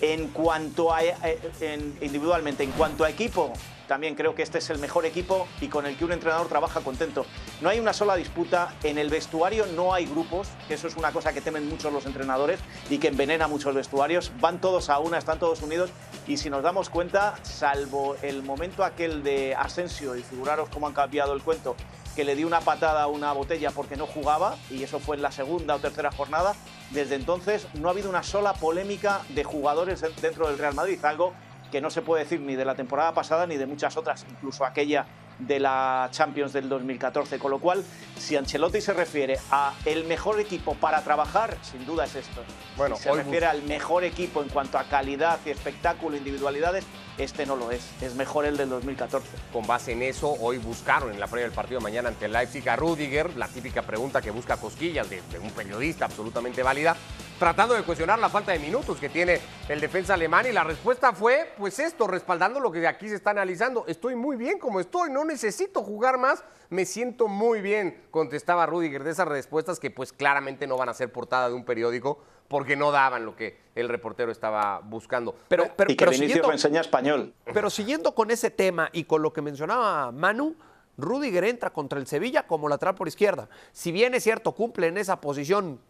En 0.00 0.28
cuanto 0.28 0.92
a 0.92 1.02
en, 1.02 1.96
individualmente, 2.00 2.64
en 2.64 2.72
cuanto 2.72 3.04
a 3.04 3.10
equipo, 3.10 3.52
también 3.86 4.14
creo 4.14 4.34
que 4.34 4.42
este 4.42 4.58
es 4.58 4.70
el 4.70 4.78
mejor 4.78 5.06
equipo 5.06 5.46
y 5.60 5.68
con 5.68 5.86
el 5.86 5.96
que 5.96 6.04
un 6.04 6.12
entrenador 6.12 6.48
trabaja 6.48 6.80
contento. 6.80 7.26
No 7.60 7.68
hay 7.68 7.78
una 7.78 7.92
sola 7.92 8.16
disputa, 8.16 8.74
en 8.82 8.98
el 8.98 9.10
vestuario 9.10 9.66
no 9.74 9.94
hay 9.94 10.06
grupos, 10.06 10.48
eso 10.68 10.88
es 10.88 10.96
una 10.96 11.12
cosa 11.12 11.32
que 11.32 11.40
temen 11.40 11.68
muchos 11.68 11.92
los 11.92 12.06
entrenadores 12.06 12.60
y 12.90 12.98
que 12.98 13.08
envenena 13.08 13.48
muchos 13.48 13.74
vestuarios. 13.74 14.32
Van 14.40 14.60
todos 14.60 14.90
a 14.90 14.98
una, 14.98 15.18
están 15.18 15.38
todos 15.38 15.62
unidos 15.62 15.90
y 16.26 16.36
si 16.36 16.50
nos 16.50 16.62
damos 16.62 16.90
cuenta, 16.90 17.36
salvo 17.42 18.16
el 18.22 18.42
momento 18.42 18.84
aquel 18.84 19.22
de 19.22 19.54
Asensio, 19.54 20.16
y 20.16 20.22
figuraros 20.22 20.68
cómo 20.68 20.86
han 20.86 20.92
cambiado 20.92 21.32
el 21.32 21.42
cuento, 21.42 21.76
que 22.14 22.24
le 22.24 22.34
dio 22.34 22.46
una 22.46 22.60
patada 22.60 23.02
a 23.02 23.06
una 23.06 23.32
botella 23.32 23.70
porque 23.70 23.96
no 23.96 24.06
jugaba, 24.06 24.56
y 24.70 24.82
eso 24.82 24.98
fue 24.98 25.16
en 25.16 25.22
la 25.22 25.30
segunda 25.30 25.74
o 25.74 25.78
tercera 25.78 26.10
jornada, 26.10 26.54
desde 26.90 27.14
entonces 27.14 27.66
no 27.74 27.88
ha 27.88 27.90
habido 27.92 28.08
una 28.08 28.22
sola 28.22 28.54
polémica 28.54 29.20
de 29.28 29.44
jugadores 29.44 30.04
dentro 30.20 30.48
del 30.48 30.58
Real 30.58 30.74
Madrid, 30.74 31.04
algo 31.04 31.32
que 31.70 31.80
no 31.80 31.90
se 31.90 32.02
puede 32.02 32.24
decir 32.24 32.40
ni 32.40 32.54
de 32.54 32.64
la 32.64 32.74
temporada 32.74 33.12
pasada 33.12 33.46
ni 33.46 33.56
de 33.56 33.66
muchas 33.66 33.96
otras, 33.96 34.26
incluso 34.30 34.64
aquella 34.64 35.06
de 35.38 35.60
la 35.60 36.08
Champions 36.12 36.52
del 36.52 36.68
2014. 36.68 37.38
Con 37.38 37.50
lo 37.50 37.58
cual, 37.58 37.84
si 38.18 38.36
Ancelotti 38.36 38.80
se 38.80 38.92
refiere 38.92 39.38
a 39.50 39.74
el 39.84 40.04
mejor 40.04 40.40
equipo 40.40 40.74
para 40.74 41.02
trabajar, 41.02 41.56
sin 41.62 41.84
duda 41.84 42.04
es 42.04 42.14
esto. 42.16 42.42
Bueno, 42.76 42.96
si 42.96 43.04
se 43.04 43.12
refiere 43.12 43.46
al 43.46 43.62
mejor 43.62 44.04
equipo 44.04 44.42
en 44.42 44.48
cuanto 44.48 44.78
a 44.78 44.84
calidad 44.84 45.38
y 45.44 45.50
espectáculo, 45.50 46.16
individualidades, 46.16 46.84
este 47.18 47.46
no 47.46 47.56
lo 47.56 47.70
es. 47.70 47.90
Es 48.00 48.14
mejor 48.14 48.44
el 48.44 48.56
del 48.56 48.68
2014. 48.68 49.26
Con 49.52 49.66
base 49.66 49.92
en 49.92 50.02
eso, 50.02 50.34
hoy 50.40 50.58
buscaron 50.58 51.12
en 51.12 51.20
la 51.20 51.26
previa 51.26 51.46
del 51.46 51.54
partido 51.54 51.80
de 51.80 51.84
mañana 51.84 52.08
ante 52.08 52.26
el 52.26 52.32
Leipzig 52.32 52.68
a 52.68 52.76
Rudiger, 52.76 53.36
la 53.36 53.48
típica 53.48 53.82
pregunta 53.82 54.20
que 54.20 54.30
busca 54.30 54.56
cosquillas 54.56 55.08
de, 55.08 55.22
de 55.30 55.38
un 55.38 55.50
periodista 55.50 56.06
absolutamente 56.06 56.62
válida, 56.62 56.96
tratando 57.38 57.74
de 57.74 57.82
cuestionar 57.82 58.18
la 58.18 58.28
falta 58.28 58.52
de 58.52 58.58
minutos 58.58 58.98
que 58.98 59.08
tiene 59.08 59.40
el 59.68 59.80
defensa 59.80 60.14
alemán 60.14 60.46
y 60.46 60.52
la 60.52 60.64
respuesta 60.64 61.12
fue, 61.12 61.52
pues 61.58 61.78
esto, 61.78 62.06
respaldando 62.06 62.60
lo 62.60 62.72
que 62.72 62.86
aquí 62.86 63.08
se 63.08 63.14
está 63.14 63.30
analizando. 63.30 63.84
Estoy 63.86 64.14
muy 64.14 64.36
bien 64.36 64.58
como 64.58 64.80
estoy, 64.80 65.10
no 65.10 65.24
necesito 65.24 65.82
jugar 65.82 66.18
más, 66.18 66.44
me 66.70 66.84
siento 66.84 67.28
muy 67.28 67.60
bien, 67.60 68.04
contestaba 68.10 68.66
Rudiger 68.66 69.04
de 69.04 69.10
esas 69.10 69.28
respuestas 69.28 69.78
que 69.78 69.90
pues 69.90 70.12
claramente 70.12 70.66
no 70.66 70.76
van 70.76 70.88
a 70.88 70.94
ser 70.94 71.12
portada 71.12 71.48
de 71.48 71.54
un 71.54 71.64
periódico 71.64 72.18
porque 72.48 72.76
no 72.76 72.90
daban 72.90 73.26
lo 73.26 73.36
que 73.36 73.58
el 73.74 73.88
reportero 73.88 74.30
estaba 74.32 74.80
buscando. 74.80 75.36
Pero, 75.48 75.68
pero, 75.76 75.90
y 75.90 75.96
que 75.96 76.04
pero 76.04 76.16
siguiendo, 76.16 76.52
enseña 76.52 76.80
español. 76.80 77.34
Pero 77.44 77.70
siguiendo 77.70 78.14
con 78.14 78.30
ese 78.30 78.50
tema 78.50 78.88
y 78.92 79.04
con 79.04 79.20
lo 79.20 79.32
que 79.32 79.42
mencionaba 79.42 80.12
Manu, 80.12 80.56
Rudiger 80.96 81.44
entra 81.44 81.70
contra 81.70 81.98
el 81.98 82.06
Sevilla 82.06 82.46
como 82.46 82.68
lateral 82.68 82.94
por 82.94 83.08
izquierda. 83.08 83.48
Si 83.72 83.92
bien 83.92 84.14
es 84.14 84.22
cierto, 84.22 84.52
cumple 84.52 84.86
en 84.86 84.96
esa 84.96 85.20
posición 85.20 85.80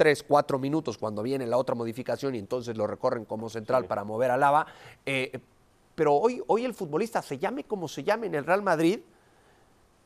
tres, 0.00 0.22
cuatro 0.22 0.58
minutos 0.58 0.96
cuando 0.96 1.22
viene 1.22 1.46
la 1.46 1.58
otra 1.58 1.74
modificación 1.74 2.34
y 2.34 2.38
entonces 2.38 2.74
lo 2.74 2.86
recorren 2.86 3.26
como 3.26 3.50
central 3.50 3.82
sí. 3.82 3.88
para 3.88 4.02
mover 4.02 4.30
a 4.30 4.38
Lava. 4.38 4.66
Eh, 5.04 5.38
pero 5.94 6.14
hoy, 6.14 6.42
hoy 6.46 6.64
el 6.64 6.72
futbolista, 6.72 7.20
se 7.20 7.36
llame 7.36 7.64
como 7.64 7.86
se 7.86 8.02
llame 8.02 8.28
en 8.28 8.34
el 8.34 8.46
Real 8.46 8.62
Madrid, 8.62 9.00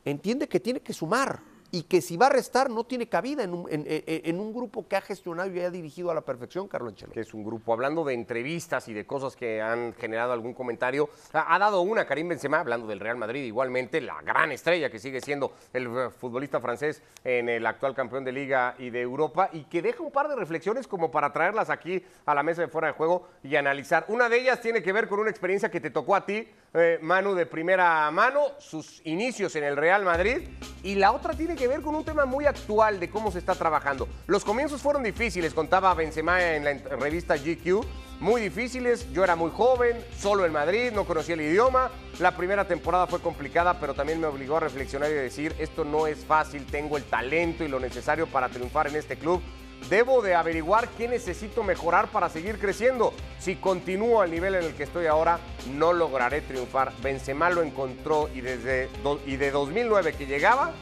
entiende 0.03 0.49
que 0.49 0.59
tiene 0.59 0.81
que 0.81 0.91
sumar 0.91 1.39
y 1.75 1.83
que 1.83 1.99
si 2.01 2.15
va 2.15 2.27
a 2.27 2.29
restar 2.29 2.69
no 2.69 2.85
tiene 2.85 3.09
cabida 3.09 3.43
en 3.43 3.53
un, 3.53 3.67
en, 3.69 3.83
en 3.85 4.39
un, 4.39 4.53
grupo 4.53 4.87
que 4.87 4.95
ha 4.95 5.01
gestionado 5.01 5.53
y 5.53 5.59
ha 5.59 5.69
dirigido 5.69 6.09
a 6.09 6.13
la 6.13 6.21
perfección 6.21 6.69
Carlos 6.69 6.93
Ancelotti. 6.93 7.15
Que 7.15 7.19
es 7.19 7.33
un 7.33 7.43
grupo, 7.43 7.73
hablando 7.73 8.05
de 8.05 8.13
entrevistas 8.13 8.87
y 8.87 8.93
de 8.93 9.05
cosas 9.05 9.35
que 9.35 9.61
han 9.61 9.93
generado 9.95 10.31
algún 10.31 10.53
comentario, 10.53 11.09
ha, 11.33 11.59
dado 11.59 11.81
una 11.81 12.05
Karim 12.05 12.29
Benzema, 12.29 12.61
hablando 12.61 12.87
del 12.87 13.01
Real 13.01 13.17
Madrid, 13.17 13.43
igualmente 13.43 13.99
la 13.99 14.21
gran 14.21 14.53
estrella 14.53 14.89
que 14.89 14.99
sigue 14.99 15.19
siendo 15.19 15.51
el 15.73 16.11
futbolista 16.11 16.61
francés 16.61 17.01
en 17.25 17.49
el 17.49 17.65
actual 17.65 17.93
campeón 17.93 18.23
de 18.23 18.31
Liga 18.31 18.75
y 18.79 18.89
de 18.89 19.01
Europa, 19.01 19.49
y 19.51 19.65
que 19.65 19.81
deja 19.81 20.01
un 20.01 20.11
par 20.11 20.29
de 20.29 20.37
reflexiones 20.37 20.87
como 20.87 21.11
para 21.11 21.33
traerlas 21.33 21.69
aquí 21.69 22.01
a 22.25 22.33
la 22.33 22.41
mesa 22.41 22.61
de 22.61 22.69
fuera 22.69 22.87
de 22.87 22.93
juego 22.93 23.27
y 23.43 23.57
analizar. 23.57 24.05
Una 24.07 24.29
de 24.29 24.39
ellas 24.39 24.61
tiene 24.61 24.81
que 24.81 24.93
ver 24.93 25.09
con 25.09 25.19
una 25.19 25.29
experiencia 25.29 25.69
que 25.69 25.81
te 25.81 25.89
tocó 25.89 26.15
a 26.15 26.25
ti, 26.25 26.47
eh, 26.73 26.99
Manu, 27.01 27.35
de 27.35 27.45
primera 27.45 28.09
mano, 28.11 28.51
sus 28.59 29.01
inicios 29.05 29.57
en 29.57 29.65
el 29.65 29.75
Real 29.75 30.05
Madrid, 30.05 30.47
y 30.83 30.95
la 30.95 31.11
otra 31.11 31.33
tiene 31.33 31.55
que 31.55 31.64
ver 31.67 31.81
con 31.81 31.95
un 31.95 32.03
tema 32.05 32.25
muy 32.25 32.45
actual 32.45 32.99
de 32.99 33.09
cómo 33.09 33.31
se 33.31 33.39
está 33.39 33.55
trabajando. 33.55 34.07
Los 34.27 34.43
comienzos 34.43 34.81
fueron 34.81 35.03
difíciles, 35.03 35.53
contaba 35.53 35.93
Benzema 35.93 36.55
en 36.55 36.63
la 36.63 36.73
revista 36.97 37.35
GQ, 37.35 37.85
muy 38.19 38.41
difíciles. 38.41 39.11
Yo 39.11 39.23
era 39.23 39.35
muy 39.35 39.51
joven, 39.51 39.97
solo 40.17 40.45
en 40.45 40.53
Madrid, 40.53 40.91
no 40.93 41.05
conocía 41.05 41.35
el 41.35 41.41
idioma. 41.41 41.91
La 42.19 42.35
primera 42.35 42.67
temporada 42.67 43.07
fue 43.07 43.19
complicada, 43.19 43.79
pero 43.79 43.93
también 43.93 44.19
me 44.19 44.27
obligó 44.27 44.57
a 44.57 44.61
reflexionar 44.61 45.09
y 45.09 45.13
decir, 45.13 45.55
esto 45.59 45.83
no 45.83 46.07
es 46.07 46.25
fácil, 46.25 46.65
tengo 46.65 46.97
el 46.97 47.03
talento 47.03 47.63
y 47.63 47.67
lo 47.67 47.79
necesario 47.79 48.27
para 48.27 48.49
triunfar 48.49 48.87
en 48.87 48.95
este 48.95 49.17
club. 49.17 49.41
Debo 49.89 50.23
de 50.23 50.33
averiguar 50.33 50.89
qué 50.97 51.07
necesito 51.07 51.61
mejorar 51.61 52.07
para 52.07 52.29
seguir 52.29 52.57
creciendo. 52.57 53.13
Si 53.39 53.55
continúo 53.55 54.21
al 54.21 54.31
nivel 54.31 54.55
en 54.55 54.63
el 54.63 54.73
que 54.73 54.83
estoy 54.83 55.05
ahora, 55.05 55.39
no 55.75 55.93
lograré 55.93 56.41
triunfar. 56.41 56.91
Benzema 57.03 57.51
lo 57.51 57.61
encontró 57.61 58.29
y 58.33 58.41
desde 58.41 58.89
y 59.27 59.35
de 59.35 59.51
2009 59.51 60.13
que 60.13 60.25
llegaba, 60.25 60.73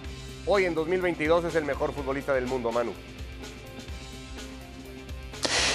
hoy 0.45 0.65
en 0.65 0.75
2022 0.75 1.45
es 1.45 1.55
el 1.55 1.65
mejor 1.65 1.93
futbolista 1.93 2.33
del 2.33 2.45
mundo, 2.45 2.71
Manu. 2.71 2.93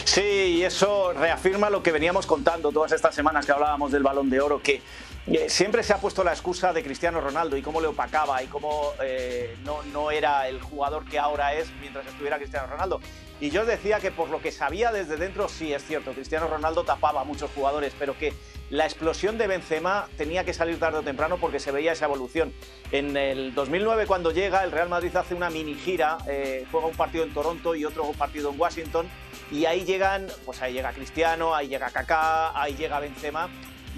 Sí, 0.05 0.21
y 0.21 0.65
eso 0.65 1.13
reafirma 1.13 1.71
lo 1.71 1.83
que 1.83 1.93
veníamos 1.93 2.27
contando 2.27 2.73
todas 2.73 2.93
estas 2.93 3.15
semanas 3.15 3.47
que 3.47 3.53
hablábamos 3.53 3.93
del 3.93 4.03
balón 4.03 4.31
de 4.31 4.41
oro, 4.41 4.63
que 4.63 4.83
eh, 5.27 5.51
siempre 5.51 5.83
se 5.83 5.93
ha 5.93 5.99
puesto 5.99 6.25
la 6.25 6.33
excusa 6.33 6.73
de 6.73 6.83
Cristiano 6.83 7.21
Ronaldo 7.21 7.57
y 7.57 7.63
cómo 7.63 7.81
le 7.81 7.89
opacaba 7.89 8.43
y 8.43 8.47
cómo 8.47 8.93
eh, 9.03 9.57
no, 9.65 9.83
no 9.93 10.11
era 10.11 10.49
el 10.49 10.63
jugador 10.63 11.05
que 11.05 11.19
ahora 11.19 11.53
es 11.53 11.69
mientras 11.81 12.07
estuviera 12.07 12.39
Cristiano 12.39 12.67
Ronaldo. 12.67 13.01
Y 13.41 13.51
yo 13.51 13.61
os 13.61 13.67
decía 13.67 14.01
que 14.01 14.11
por 14.11 14.31
lo 14.31 14.41
que 14.43 14.51
sabía 14.51 14.91
desde 14.91 15.17
dentro, 15.17 15.49
sí 15.49 15.73
es 15.73 15.85
cierto, 15.85 16.13
Cristiano 16.13 16.49
Ronaldo 16.49 16.83
tapaba 16.83 17.21
a 17.21 17.25
muchos 17.25 17.51
jugadores, 17.53 17.93
pero 17.97 18.19
que 18.19 18.33
la 18.71 18.85
explosión 18.85 19.39
de 19.39 19.47
Benzema 19.47 20.09
tenía 20.17 20.45
que 20.45 20.53
salir 20.53 20.79
tarde 20.79 20.99
o 20.99 21.03
temprano 21.03 21.39
porque 21.39 21.61
se 21.61 21.71
veía 21.71 21.93
esa 21.93 22.07
evolución. 22.07 22.53
En 22.91 23.17
el 23.17 23.55
2009 23.55 24.07
cuando 24.07 24.33
llega, 24.33 24.65
el 24.65 24.73
Real 24.73 24.89
Madrid 24.89 25.15
hace 25.17 25.35
una 25.35 25.51
mini 25.51 25.75
gira, 25.75 26.19
eh, 26.27 26.67
juega 26.71 26.89
un 26.89 26.97
partido 26.97 27.25
en 27.25 27.33
Toronto 27.33 27.75
y 27.75 27.85
otro 27.85 28.11
partido 28.13 28.51
en 28.51 28.61
Washington 28.61 29.09
y 29.53 29.67
ahí 29.67 29.85
llegan, 29.85 30.27
pues 30.45 30.61
ahí 30.61 30.73
llega 30.73 30.93
Cristiano, 30.93 31.55
ahí 31.55 31.69
llega 31.69 31.91
Kaká, 31.91 32.61
ahí 32.61 32.75
llega 32.75 33.01
Benzema 33.01 33.49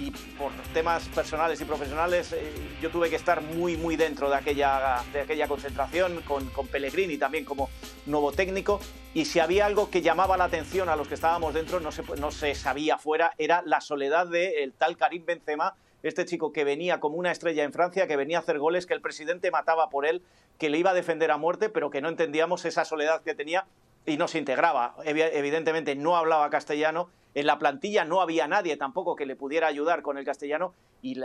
y 0.01 0.11
por 0.37 0.51
temas 0.73 1.07
personales 1.09 1.61
y 1.61 1.65
profesionales 1.65 2.33
eh, 2.33 2.53
yo 2.81 2.89
tuve 2.89 3.09
que 3.09 3.15
estar 3.15 3.41
muy 3.41 3.77
muy 3.77 3.95
dentro 3.95 4.29
de 4.29 4.35
aquella, 4.35 5.03
de 5.13 5.21
aquella 5.21 5.47
concentración 5.47 6.21
con, 6.21 6.49
con 6.49 6.67
Pellegrini 6.67 7.17
también 7.17 7.45
como 7.45 7.69
nuevo 8.05 8.31
técnico. 8.31 8.79
Y 9.13 9.25
si 9.25 9.39
había 9.39 9.65
algo 9.65 9.89
que 9.89 10.01
llamaba 10.01 10.37
la 10.37 10.45
atención 10.45 10.89
a 10.89 10.95
los 10.95 11.07
que 11.07 11.15
estábamos 11.15 11.53
dentro 11.53 11.79
no 11.79 11.91
se, 11.91 12.03
no 12.17 12.31
se 12.31 12.55
sabía 12.55 12.97
fuera 12.97 13.33
era 13.37 13.61
la 13.65 13.81
soledad 13.81 14.27
del 14.27 14.73
tal 14.73 14.97
Karim 14.97 15.25
Benzema 15.25 15.75
este 16.03 16.25
chico 16.25 16.51
que 16.51 16.63
venía 16.63 16.99
como 16.99 17.17
una 17.17 17.31
estrella 17.31 17.63
en 17.63 17.73
Francia, 17.73 18.07
que 18.07 18.15
venía 18.15 18.37
a 18.37 18.41
hacer 18.41 18.57
goles, 18.57 18.87
que 18.87 18.95
el 18.95 19.01
presidente 19.01 19.51
mataba 19.51 19.89
por 19.89 20.07
él, 20.07 20.23
que 20.57 20.69
le 20.69 20.79
iba 20.79 20.91
a 20.91 20.93
defender 20.95 21.29
a 21.29 21.37
muerte, 21.37 21.69
pero 21.69 21.91
que 21.91 22.01
no 22.01 22.09
entendíamos 22.09 22.65
esa 22.65 22.85
soledad 22.85 23.21
que 23.21 23.35
tenía 23.35 23.67
y 24.05 24.17
no 24.17 24.27
se 24.27 24.39
integraba. 24.39 24.95
Evidentemente 25.05 25.95
no 25.95 26.15
hablaba 26.15 26.49
castellano. 26.49 27.09
En 27.33 27.45
la 27.45 27.59
plantilla 27.59 28.03
no 28.03 28.21
había 28.21 28.47
nadie 28.47 28.75
tampoco 28.75 29.15
que 29.15 29.25
le 29.25 29.35
pudiera 29.35 29.67
ayudar 29.67 30.01
con 30.01 30.17
el 30.17 30.25
castellano 30.25 30.73
y, 31.01 31.15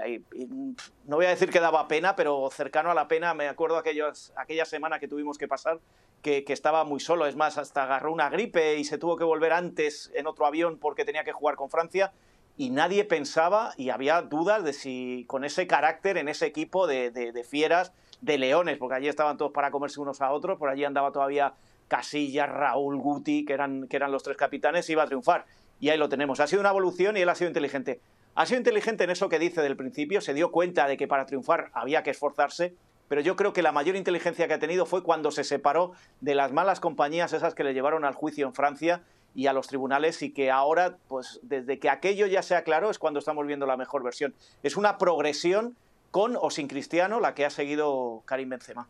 no 1.05 1.17
voy 1.17 1.27
a 1.27 1.31
decir 1.31 1.51
que 1.51 1.61
daba 1.61 1.87
pena, 1.89 2.17
pero 2.17 2.49
cercano 2.51 2.91
a 2.91 2.95
la 2.95 3.09
pena, 3.09 3.35
me 3.35 3.49
acuerdo 3.49 3.77
aquellos, 3.77 4.33
aquella 4.37 4.65
semana 4.65 4.99
que 4.99 5.09
tuvimos 5.09 5.37
que 5.37 5.49
pasar 5.49 5.81
que, 6.23 6.45
estaba 6.49 6.85
muy 6.85 6.99
solo, 6.99 7.27
es 7.27 7.37
más, 7.37 7.59
hasta 7.59 7.85
agarró 7.85 8.13
una 8.13 8.29
gripe 8.29 8.77
y 8.77 8.85
se 8.85 8.99
tuvo 8.99 9.17
que 9.17 9.25
volver 9.25 9.53
antes 9.53 10.11
en 10.15 10.27
otro 10.27 10.47
avión 10.47 10.79
porque 10.79 11.05
tenía 11.05 11.25
que 11.25 11.33
jugar 11.33 11.55
con 11.57 11.71
Francia 11.71 12.13
y 12.57 12.71
nadie 12.71 13.05
pensaba 13.05 13.75
y 13.77 13.91
había 13.91 14.23
dudas 14.23 14.65
de 14.65 14.73
si 14.73 15.25
con 15.29 15.45
ese 15.45 15.67
carácter 15.67 16.17
en 16.17 16.29
ese 16.29 16.47
equipo 16.47 16.87
de, 16.87 17.11
de, 17.11 17.45
fieras, 17.45 17.93
de 18.23 18.39
leones, 18.39 18.79
porque 18.79 18.97
allí 18.97 19.09
estaban 19.09 19.37
todos 19.37 19.53
para 19.53 19.71
comerse 19.71 20.01
unos 20.01 20.21
a 20.21 20.33
otros, 20.33 20.59
por 20.59 20.69
allí 20.69 20.85
andaba 20.85 21.13
todavía 21.13 21.55
Casillas, 21.89 22.49
Raúl, 22.49 22.99
Guti, 22.99 23.45
que 23.45 23.53
eran, 23.53 23.89
que 23.89 23.97
eran 23.97 24.13
los 24.13 24.23
tres 24.23 24.37
capitanes, 24.37 24.89
iba 24.91 25.03
a 25.03 25.07
triunfar. 25.07 25.47
Y 25.81 25.91
ahí 25.91 25.99
lo 25.99 26.09
tenemos. 26.09 26.41
Ha 26.41 26.47
sido 26.47 26.61
una 26.61 26.71
evolución 26.71 27.17
y 27.17 27.21
él 27.21 27.29
ha 27.29 27.35
sido 27.35 27.49
inteligente. 27.49 28.01
Ha 28.35 28.47
sido 28.47 28.59
inteligente 28.59 29.05
en 29.05 29.11
eso 29.11 29.29
que 29.29 29.39
dice 29.39 29.63
del 29.63 29.77
principio, 29.77 30.21
se 30.21 30.35
dio 30.35 30.51
cuenta 30.51 30.87
de 30.89 30.97
que 30.97 31.09
para 31.09 31.25
triunfar 31.27 31.71
había 31.73 32.03
que 32.03 32.11
esforzarse, 32.11 32.75
pero 33.09 33.21
yo 33.23 33.35
creo 33.35 33.53
que 33.53 33.63
la 33.63 33.73
mayor 33.73 33.97
inteligencia 33.97 34.47
que 34.47 34.55
ha 34.55 34.59
tenido 34.59 34.85
fue 34.85 35.03
cuando 35.03 35.31
se 35.31 35.43
separó 35.43 35.93
de 36.21 36.35
las 36.35 36.53
malas 36.53 36.81
compañías, 36.81 37.33
esas 37.33 37.55
que 37.55 37.65
le 37.65 37.73
llevaron 37.73 38.05
al 38.05 38.15
juicio 38.15 38.47
en 38.47 38.53
Francia, 38.53 39.03
y 39.37 39.49
a 39.49 39.53
los 39.53 39.69
tribunales 39.69 40.23
y 40.23 40.33
que 40.33 40.51
ahora, 40.51 40.97
pues 41.09 41.39
desde 41.43 41.79
que 41.79 41.91
aquello 41.91 42.27
ya 42.27 42.43
se 42.43 42.57
aclaró 42.57 42.91
es 42.91 42.99
cuando 42.99 43.21
estamos 43.21 43.47
viendo 43.47 43.67
la 43.67 43.77
mejor 43.77 44.03
versión. 44.03 44.35
Es 44.63 44.79
una 44.79 44.97
progresión 44.97 45.77
con 46.11 46.39
o 46.41 46.51
sin 46.51 46.69
Cristiano 46.69 47.21
la 47.21 47.35
que 47.35 47.45
ha 47.45 47.51
seguido 47.51 48.23
Karim 48.25 48.49
Benzema. 48.49 48.89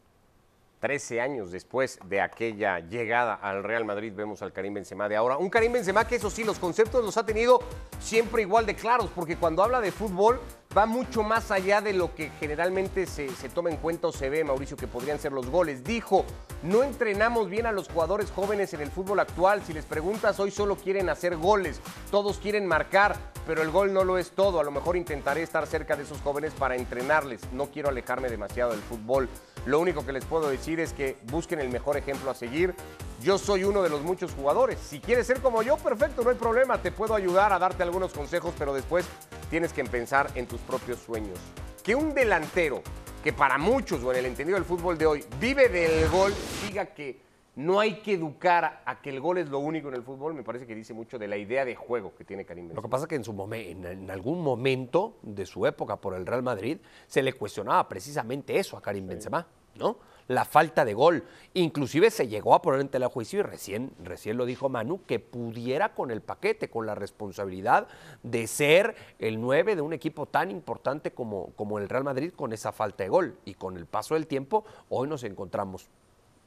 13 0.81 1.21
años 1.21 1.51
después 1.51 1.99
de 2.05 2.21
aquella 2.21 2.81
llegada 2.81 3.35
al 3.35 3.65
Real 3.65 3.85
Madrid 3.85 4.13
vemos 4.15 4.43
al 4.43 4.53
Karim 4.53 4.75
Benzema 4.75 5.09
de 5.09 5.17
ahora. 5.17 5.39
Un 5.39 5.51
Karim 5.51 5.73
Benzema 5.73 6.07
que 6.07 6.17
eso 6.17 6.31
sí, 6.31 6.45
los 6.45 6.59
conceptos 6.59 7.05
los 7.05 7.17
ha 7.17 7.25
tenido 7.25 7.61
siempre 8.01 8.43
igual 8.43 8.67
de 8.67 8.75
claros, 8.75 9.11
porque 9.15 9.37
cuando 9.37 9.63
habla 9.63 9.81
de 9.81 9.93
fútbol 9.93 10.41
va 10.77 10.85
mucho 10.85 11.23
más 11.23 11.51
allá 11.51 11.81
de 11.81 11.95
lo 11.95 12.15
que 12.15 12.31
generalmente 12.39 13.07
se, 13.07 13.31
se, 13.31 13.49
toma 13.49 13.71
en 13.71 13.79
cuenta 13.79 14.09
o 14.09 14.13
se 14.13 14.29
ve, 14.29 14.45
Mauricio, 14.45 14.77
que 14.77 14.87
podrían 14.87 15.19
ser 15.19 15.33
los 15.33 15.49
goles. 15.49 15.83
Dijo, 15.85 16.27
no 16.63 16.83
entrenamos 16.83 17.49
bien 17.49 17.65
a 17.65 17.73
los 17.73 17.89
jugadores 17.89 18.31
jóvenes 18.31 18.75
en 18.75 18.83
el 18.83 18.91
fútbol 18.91 19.21
actual. 19.21 19.63
Si 19.63 19.73
les 19.73 19.87
preguntas, 19.87 20.39
hoy 20.39 20.51
solo 20.51 20.77
quieren 20.77 21.09
hacer 21.09 21.37
goles, 21.37 21.81
todos 22.11 22.39
quieren 22.39 22.67
marcar, 22.67 23.17
pero 23.47 23.63
el 23.63 23.71
gol 23.71 23.95
no 23.95 24.05
lo 24.05 24.19
es 24.19 24.33
todo. 24.33 24.61
A 24.61 24.65
lo 24.65 24.71
mejor 24.71 24.97
intentaré 24.97 25.43
estar 25.43 25.67
cerca 25.67 25.97
de 25.97 26.03
esos 26.03 26.21
jóvenes 26.21 26.53
para 26.53 26.77
entrenarles. 26.77 27.41
No 27.53 27.67
quiero 27.71 27.89
alejarme 27.89 28.29
demasiado 28.29 28.73
del 28.73 28.81
fútbol. 28.81 29.31
Lo 29.67 29.81
único 29.81 30.07
que 30.07 30.13
les 30.13 30.25
puedo 30.25 30.49
decir 30.49 30.79
es 30.79 30.93
que 30.93 31.17
busquen 31.25 31.59
el 31.59 31.69
mejor 31.71 31.97
ejemplo 31.97 32.31
a 32.31 32.35
seguir. 32.35 32.73
Yo 33.21 33.37
soy 33.37 33.65
uno 33.65 33.83
de 33.83 33.89
los 33.89 34.03
muchos 34.03 34.33
jugadores. 34.33 34.79
Si 34.79 35.01
quieres 35.01 35.27
ser 35.27 35.41
como 35.41 35.61
yo, 35.63 35.77
perfecto, 35.77 36.23
no 36.23 36.31
hay 36.31 36.37
problema. 36.37 36.81
Te 36.81 36.93
puedo 36.93 37.17
ayudar 37.17 37.53
a 37.53 37.59
darte 37.59 37.83
algunos 37.83 38.13
consejos, 38.13 38.55
pero 38.57 38.73
después 38.73 39.07
tienes 39.51 39.73
que 39.73 39.85
pensar 39.85 40.31
en 40.37 40.47
tus 40.47 40.61
propios 40.61 41.01
sueños. 41.01 41.39
Que 41.83 41.97
un 41.97 42.15
delantero, 42.15 42.81
que 43.25 43.33
para 43.33 43.59
muchos 43.59 44.05
o 44.05 44.13
en 44.13 44.19
el 44.19 44.27
entendido 44.27 44.57
del 44.57 44.65
fútbol 44.65 44.97
de 44.97 45.07
hoy, 45.07 45.25
vive 45.41 45.69
del 45.69 46.09
gol, 46.11 46.33
diga 46.69 46.87
que 46.87 47.26
no 47.57 47.81
hay 47.81 47.95
que 48.01 48.13
educar 48.13 48.83
a 48.85 49.01
que 49.01 49.11
el 49.11 49.21
gol 49.21 49.39
es 49.39 49.49
lo 49.49 49.59
único 49.59 49.89
en 49.89 49.95
el 49.95 50.03
fútbol, 50.03 50.35
me 50.35 50.43
parece 50.43 50.67
que 50.67 50.75
dice 50.75 50.95
mucho 50.95 51.19
de 51.19 51.27
la 51.27 51.37
idea 51.37 51.65
de 51.65 51.75
juego 51.75 52.15
que 52.15 52.25
tiene 52.25 52.45
Karim 52.45 52.69
Benzema. 52.69 52.79
Lo 52.79 52.83
que 52.83 52.91
pasa 52.91 53.05
es 53.05 53.09
que 53.09 53.15
en, 53.17 53.25
su 53.25 53.49
en, 53.53 53.85
en 53.85 54.11
algún 54.11 54.43
momento 54.43 55.17
de 55.23 55.47
su 55.47 55.67
época 55.67 55.97
por 55.97 56.15
el 56.15 56.27
Real 56.27 56.43
Madrid 56.43 56.79
se 57.07 57.23
le 57.23 57.33
cuestionaba 57.33 57.89
precisamente 57.89 58.59
eso 58.59 58.77
a 58.77 58.83
Karim 58.83 59.07
Benzema, 59.07 59.47
¿no? 59.77 59.97
la 60.29 60.45
falta 60.45 60.85
de 60.85 60.95
gol. 60.95 61.25
Inclusive 61.55 62.11
se 62.11 62.29
llegó 62.29 62.55
a 62.55 62.63
poner 62.63 62.81
en 62.81 62.89
tela 62.89 63.09
juicio 63.09 63.41
y 63.41 63.43
recién, 63.43 63.93
recién 64.03 64.37
lo 64.37 64.45
dijo 64.45 64.69
Manu, 64.69 65.03
que 65.07 65.19
pudiera 65.19 65.95
con 65.95 66.11
el 66.11 66.21
paquete, 66.21 66.69
con 66.69 66.87
la 66.87 66.95
responsabilidad 66.95 67.89
de 68.23 68.47
ser 68.47 68.97
el 69.19 69.41
9 69.41 69.77
de 69.77 69.83
un 69.83 69.93
equipo 69.93 70.27
tan 70.27 70.51
importante 70.51 71.13
como, 71.13 71.53
como 71.57 71.79
el 71.79 71.89
Real 71.89 72.05
Madrid 72.05 72.33
con 72.35 72.53
esa 72.53 72.73
falta 72.73 73.05
de 73.05 73.09
gol. 73.09 73.39
Y 73.45 73.55
con 73.55 73.77
el 73.77 73.87
paso 73.87 74.15
del 74.15 74.27
tiempo, 74.27 74.65
hoy 74.89 75.09
nos 75.09 75.25
encontramos, 75.25 75.89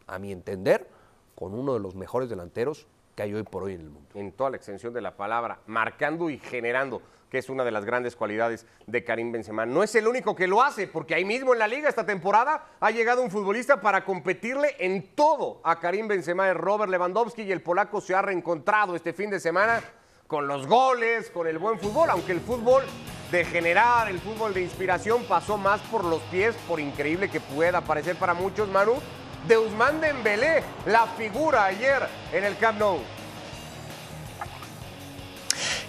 a 0.08 0.20
mi 0.20 0.32
entender, 0.32 0.99
con 1.40 1.54
uno 1.54 1.74
de 1.74 1.80
los 1.80 1.96
mejores 1.96 2.30
delanteros 2.30 2.86
que 3.16 3.24
hay 3.24 3.34
hoy 3.34 3.44
por 3.44 3.64
hoy 3.64 3.74
en 3.74 3.80
el 3.80 3.90
mundo. 3.90 4.10
En 4.14 4.34
toda 4.34 4.50
la 4.50 4.58
extensión 4.58 4.94
de 4.94 5.00
la 5.00 5.16
palabra, 5.16 5.62
marcando 5.68 6.30
y 6.30 6.38
generando 6.38 7.02
que 7.30 7.38
es 7.38 7.48
una 7.48 7.64
de 7.64 7.72
las 7.72 7.86
grandes 7.86 8.16
cualidades 8.18 8.66
de 8.88 9.06
Karim 9.06 9.32
Benzema. 9.32 9.66
No 9.66 9.84
es 9.84 9.96
el 9.96 10.08
único 10.08 10.36
que 10.36 10.48
lo 10.48 10.62
hace, 10.62 10.88
porque 10.88 11.16
ahí 11.16 11.24
mismo 11.24 11.54
en 11.54 11.60
la 11.60 11.68
liga 11.68 11.88
esta 11.88 12.06
temporada 12.06 12.70
ha 12.80 12.92
llegado 12.92 13.22
un 13.22 13.32
futbolista 13.32 13.80
para 13.80 14.04
competirle 14.04 14.76
en 14.80 15.16
todo 15.16 15.62
a 15.64 15.80
Karim 15.80 16.10
Benzema, 16.10 16.50
es 16.50 16.58
Robert 16.58 16.92
Lewandowski 16.92 17.44
y 17.44 17.52
el 17.54 17.62
polaco 17.62 18.02
se 18.02 18.16
ha 18.16 18.22
reencontrado 18.22 18.96
este 18.96 19.14
fin 19.14 19.30
de 19.30 19.40
semana 19.40 19.82
con 20.28 20.46
los 20.48 20.68
goles, 20.68 21.30
con 21.30 21.48
el 21.48 21.58
buen 21.58 21.80
fútbol, 21.80 22.10
aunque 22.10 22.34
el 22.34 22.42
fútbol 22.42 22.84
de 23.32 23.46
generar, 23.46 24.10
el 24.10 24.20
fútbol 24.20 24.54
de 24.54 24.64
inspiración 24.64 25.24
pasó 25.24 25.58
más 25.58 25.80
por 25.82 26.04
los 26.04 26.22
pies, 26.24 26.56
por 26.68 26.80
increíble 26.80 27.30
que 27.30 27.40
pueda 27.40 27.82
parecer 27.82 28.16
para 28.16 28.34
muchos, 28.34 28.68
Manu, 28.70 28.96
de 29.48 29.58
Usman 29.58 30.02
Dembélé, 30.02 30.64
la 30.86 31.08
figura 31.08 31.66
ayer 31.66 32.08
en 32.32 32.44
el 32.44 32.58
Camp 32.58 32.80
Nou. 32.80 33.00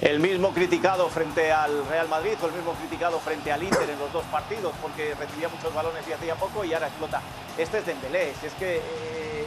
El 0.01 0.19
mismo 0.19 0.55
criticado 0.55 1.11
frente 1.11 1.53
al 1.53 1.87
Real 1.87 2.09
Madrid 2.09 2.33
o 2.43 2.47
el 2.47 2.53
mismo 2.53 2.73
criticado 2.73 3.21
frente 3.21 3.53
al 3.53 3.63
Inter 3.63 3.89
en 3.91 3.99
los 3.99 4.11
dos 4.13 4.25
partidos 4.33 4.73
porque 4.81 5.15
recibía 5.15 5.49
muchos 5.51 5.75
balones 5.75 6.09
y 6.09 6.13
hacía 6.13 6.35
poco 6.37 6.65
y 6.65 6.73
ahora 6.73 6.87
explota. 6.87 7.21
Este 7.59 7.79
es 7.79 7.87
Dembélé, 7.87 8.31
es 8.31 8.53
que 8.59 8.77
eh, 8.77 8.81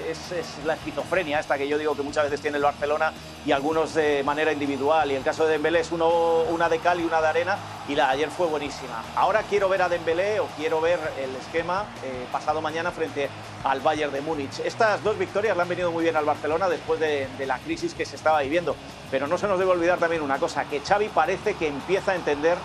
es, 0.09 0.31
es, 0.31 0.65
la 0.65 0.75
esquizofrenia 0.75 1.39
esta 1.39 1.57
que 1.57 1.67
yo 1.67 1.77
digo 1.77 1.95
que 1.95 2.03
muchas 2.03 2.25
veces 2.25 2.41
tiene 2.41 2.57
el 2.57 2.63
Barcelona 2.63 3.13
y 3.45 3.51
algunos 3.51 3.93
de 3.93 4.23
manera 4.23 4.51
individual. 4.51 5.11
Y 5.11 5.15
el 5.15 5.23
caso 5.23 5.45
de 5.45 5.53
Dembélé 5.53 5.79
es 5.81 5.91
uno, 5.91 6.43
una 6.49 6.69
de 6.69 6.79
cal 6.79 6.99
y 6.99 7.03
una 7.03 7.21
de 7.21 7.27
arena 7.27 7.57
y 7.87 7.95
la 7.95 8.07
de 8.07 8.13
ayer 8.13 8.29
fue 8.29 8.47
buenísima. 8.47 9.03
Ahora 9.15 9.43
quiero 9.49 9.69
ver 9.69 9.81
a 9.81 9.89
Dembélé 9.89 10.39
o 10.39 10.47
quiero 10.57 10.81
ver 10.81 10.99
el 11.21 11.35
esquema 11.35 11.85
eh, 12.03 12.25
pasado 12.31 12.61
mañana 12.61 12.91
frente 12.91 13.29
al 13.63 13.81
Bayern 13.81 14.13
de 14.13 14.21
Múnich. 14.21 14.59
Estas 14.59 15.03
dos 15.03 15.17
victorias 15.17 15.55
le 15.55 15.61
han 15.61 15.69
venido 15.69 15.91
muy 15.91 16.03
bien 16.03 16.15
al 16.15 16.25
Barcelona 16.25 16.69
después 16.69 16.99
de, 16.99 17.27
de 17.37 17.45
la 17.45 17.59
crisis 17.59 17.93
que 17.93 18.05
se 18.05 18.15
estaba 18.15 18.41
viviendo. 18.41 18.75
Pero 19.11 19.27
no 19.27 19.37
se 19.37 19.47
nos 19.47 19.59
debe 19.59 19.71
olvidar 19.71 19.99
también 19.99 20.21
una 20.21 20.37
cosa, 20.37 20.65
que 20.65 20.79
Xavi 20.79 21.09
parece 21.09 21.55
que 21.55 21.67
empieza 21.67 22.13
a 22.13 22.15
entender 22.15 22.57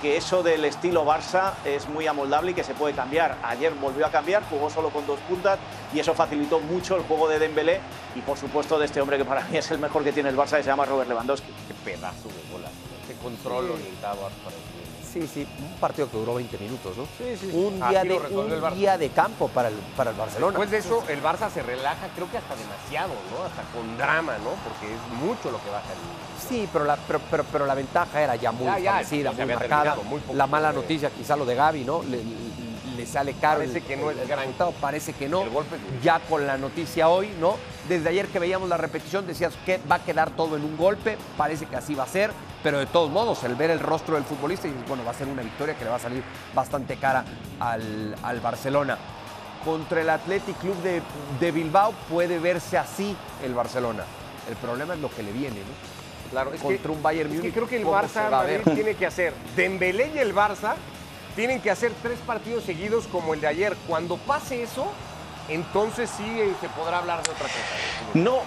que 0.00 0.16
eso 0.16 0.42
del 0.42 0.64
estilo 0.64 1.04
Barça 1.04 1.54
es 1.64 1.88
muy 1.88 2.06
amoldable 2.06 2.50
y 2.50 2.54
que 2.54 2.64
se 2.64 2.74
puede 2.74 2.94
cambiar. 2.94 3.36
Ayer 3.42 3.72
volvió 3.74 4.06
a 4.06 4.10
cambiar, 4.10 4.42
jugó 4.48 4.70
solo 4.70 4.90
con 4.90 5.06
dos 5.06 5.18
puntas 5.20 5.58
y 5.94 6.00
eso 6.00 6.14
facilitó 6.14 6.60
mucho 6.60 6.96
el 6.96 7.02
juego 7.02 7.28
de 7.28 7.38
Dembélé 7.38 7.80
y 8.14 8.20
por 8.20 8.36
supuesto 8.36 8.78
de 8.78 8.86
este 8.86 9.00
hombre 9.00 9.18
que 9.18 9.24
para 9.24 9.44
mí 9.48 9.56
es 9.56 9.70
el 9.70 9.78
mejor 9.78 10.04
que 10.04 10.12
tiene 10.12 10.28
el 10.28 10.36
Barça, 10.36 10.56
que 10.56 10.62
se 10.62 10.70
llama 10.70 10.84
Robert 10.84 11.08
Lewandowski. 11.08 11.48
Qué 11.68 11.74
pedazo 11.84 12.28
de 12.28 12.52
bola, 12.52 12.68
qué 13.06 13.14
control 13.14 13.70
orientado 13.70 14.28
el 14.28 14.75
Sí, 15.12 15.26
sí, 15.32 15.46
un 15.60 15.78
partido 15.80 16.10
que 16.10 16.16
duró 16.18 16.34
20 16.34 16.58
minutos, 16.58 16.96
¿no? 16.96 17.04
Sí, 17.18 17.36
sí. 17.40 17.50
Un 17.54 17.76
día, 17.88 18.02
de, 18.04 18.14
un 18.18 18.74
día 18.74 18.98
de 18.98 19.08
campo 19.10 19.48
para 19.48 19.68
el, 19.68 19.74
para 19.96 20.10
el 20.10 20.16
Barcelona. 20.16 20.58
Después 20.58 20.70
de 20.70 20.78
eso, 20.78 21.04
el 21.08 21.22
Barça 21.22 21.50
se 21.50 21.62
relaja, 21.62 22.08
creo 22.14 22.30
que 22.30 22.36
hasta 22.38 22.54
demasiado, 22.56 23.14
¿no? 23.30 23.44
Hasta 23.44 23.62
con 23.72 23.96
drama, 23.96 24.36
¿no? 24.38 24.50
Porque 24.68 24.92
es 24.94 25.00
mucho 25.22 25.50
lo 25.50 25.62
que 25.62 25.70
baja 25.70 25.86
el... 25.92 26.48
Sí, 26.48 26.68
pero 26.72 26.84
la, 26.84 26.96
pero, 26.96 27.20
pero, 27.30 27.44
pero 27.50 27.66
la 27.66 27.74
ventaja 27.74 28.20
era 28.20 28.36
ya 28.36 28.52
muy 28.52 28.66
Ya, 28.66 28.78
ya, 28.78 29.00
establecida, 29.00 29.32
se 29.34 29.46
muy 29.46 29.54
marcada. 29.54 29.96
muy 30.04 30.20
poco 30.20 30.34
la 30.36 30.46
mala 30.46 30.70
de- 30.72 30.76
noticia, 30.76 31.10
quizá 31.10 31.36
lo 31.36 31.44
de 31.46 31.54
Gaby, 31.54 31.84
¿no? 31.84 32.02
Le, 32.02 32.20
le 32.96 33.06
sale 33.06 33.34
caro. 33.34 33.60
Parece 33.60 33.78
el- 33.78 33.84
que 33.84 33.96
no 33.96 34.10
es 34.10 34.18
el 34.18 34.26
gran- 34.28 34.40
resultado, 34.40 34.72
parece 34.80 35.12
que 35.12 35.28
no. 35.28 35.42
El 35.42 35.50
golpe 35.50 35.76
es 35.76 36.02
ya 36.02 36.18
con 36.20 36.46
la 36.46 36.56
noticia 36.58 37.08
hoy, 37.08 37.30
¿no? 37.40 37.56
Desde 37.88 38.08
ayer 38.10 38.26
que 38.28 38.38
veíamos 38.38 38.68
la 38.68 38.76
repetición 38.76 39.26
decías 39.26 39.54
que 39.64 39.80
va 39.90 39.96
a 39.96 40.04
quedar 40.04 40.30
todo 40.30 40.56
en 40.56 40.64
un 40.64 40.76
golpe, 40.76 41.16
parece 41.36 41.66
que 41.66 41.76
así 41.76 41.94
va 41.94 42.04
a 42.04 42.08
ser, 42.08 42.30
pero 42.66 42.80
de 42.80 42.86
todos 42.86 43.12
modos, 43.12 43.44
el 43.44 43.54
ver 43.54 43.70
el 43.70 43.78
rostro 43.78 44.16
del 44.16 44.24
futbolista, 44.24 44.66
y 44.66 44.74
bueno, 44.88 45.04
va 45.04 45.12
a 45.12 45.14
ser 45.14 45.28
una 45.28 45.40
victoria 45.40 45.76
que 45.76 45.84
le 45.84 45.90
va 45.90 45.96
a 45.96 46.00
salir 46.00 46.20
bastante 46.52 46.96
cara 46.96 47.24
al, 47.60 48.16
al 48.24 48.40
Barcelona. 48.40 48.98
Contra 49.64 50.00
el 50.00 50.10
Athletic 50.10 50.56
Club 50.58 50.74
de, 50.82 51.00
de 51.38 51.52
Bilbao 51.52 51.92
puede 52.10 52.40
verse 52.40 52.76
así 52.76 53.16
el 53.44 53.54
Barcelona. 53.54 54.02
El 54.50 54.56
problema 54.56 54.94
es 54.94 55.00
lo 55.00 55.08
que 55.08 55.22
le 55.22 55.30
viene, 55.30 55.60
¿no? 55.60 56.30
Claro, 56.32 56.52
es 56.54 56.60
contra 56.60 56.82
que- 56.82 56.88
un 56.88 57.00
Bayern 57.04 57.28
es 57.30 57.34
que 57.34 57.38
Múnich. 57.38 57.54
creo 57.54 57.68
que 57.68 57.76
el 57.76 57.84
¿cómo 57.84 57.96
Barça? 57.96 58.30
Madrid 58.32 58.58
tiene 58.74 58.94
que 58.96 59.06
hacer. 59.06 59.32
Dembélé 59.54 60.10
y 60.16 60.18
el 60.18 60.34
Barça 60.34 60.74
tienen 61.36 61.60
que 61.60 61.70
hacer 61.70 61.92
tres 62.02 62.18
partidos 62.26 62.64
seguidos 62.64 63.06
como 63.06 63.32
el 63.32 63.40
de 63.40 63.46
ayer. 63.46 63.76
Cuando 63.86 64.16
pase 64.16 64.64
eso, 64.64 64.88
entonces 65.48 66.10
sí 66.10 66.24
eh, 66.40 66.52
se 66.60 66.68
podrá 66.70 66.98
hablar 66.98 67.22
de 67.22 67.30
otra 67.30 67.44
cosa. 67.46 68.12
No. 68.14 68.40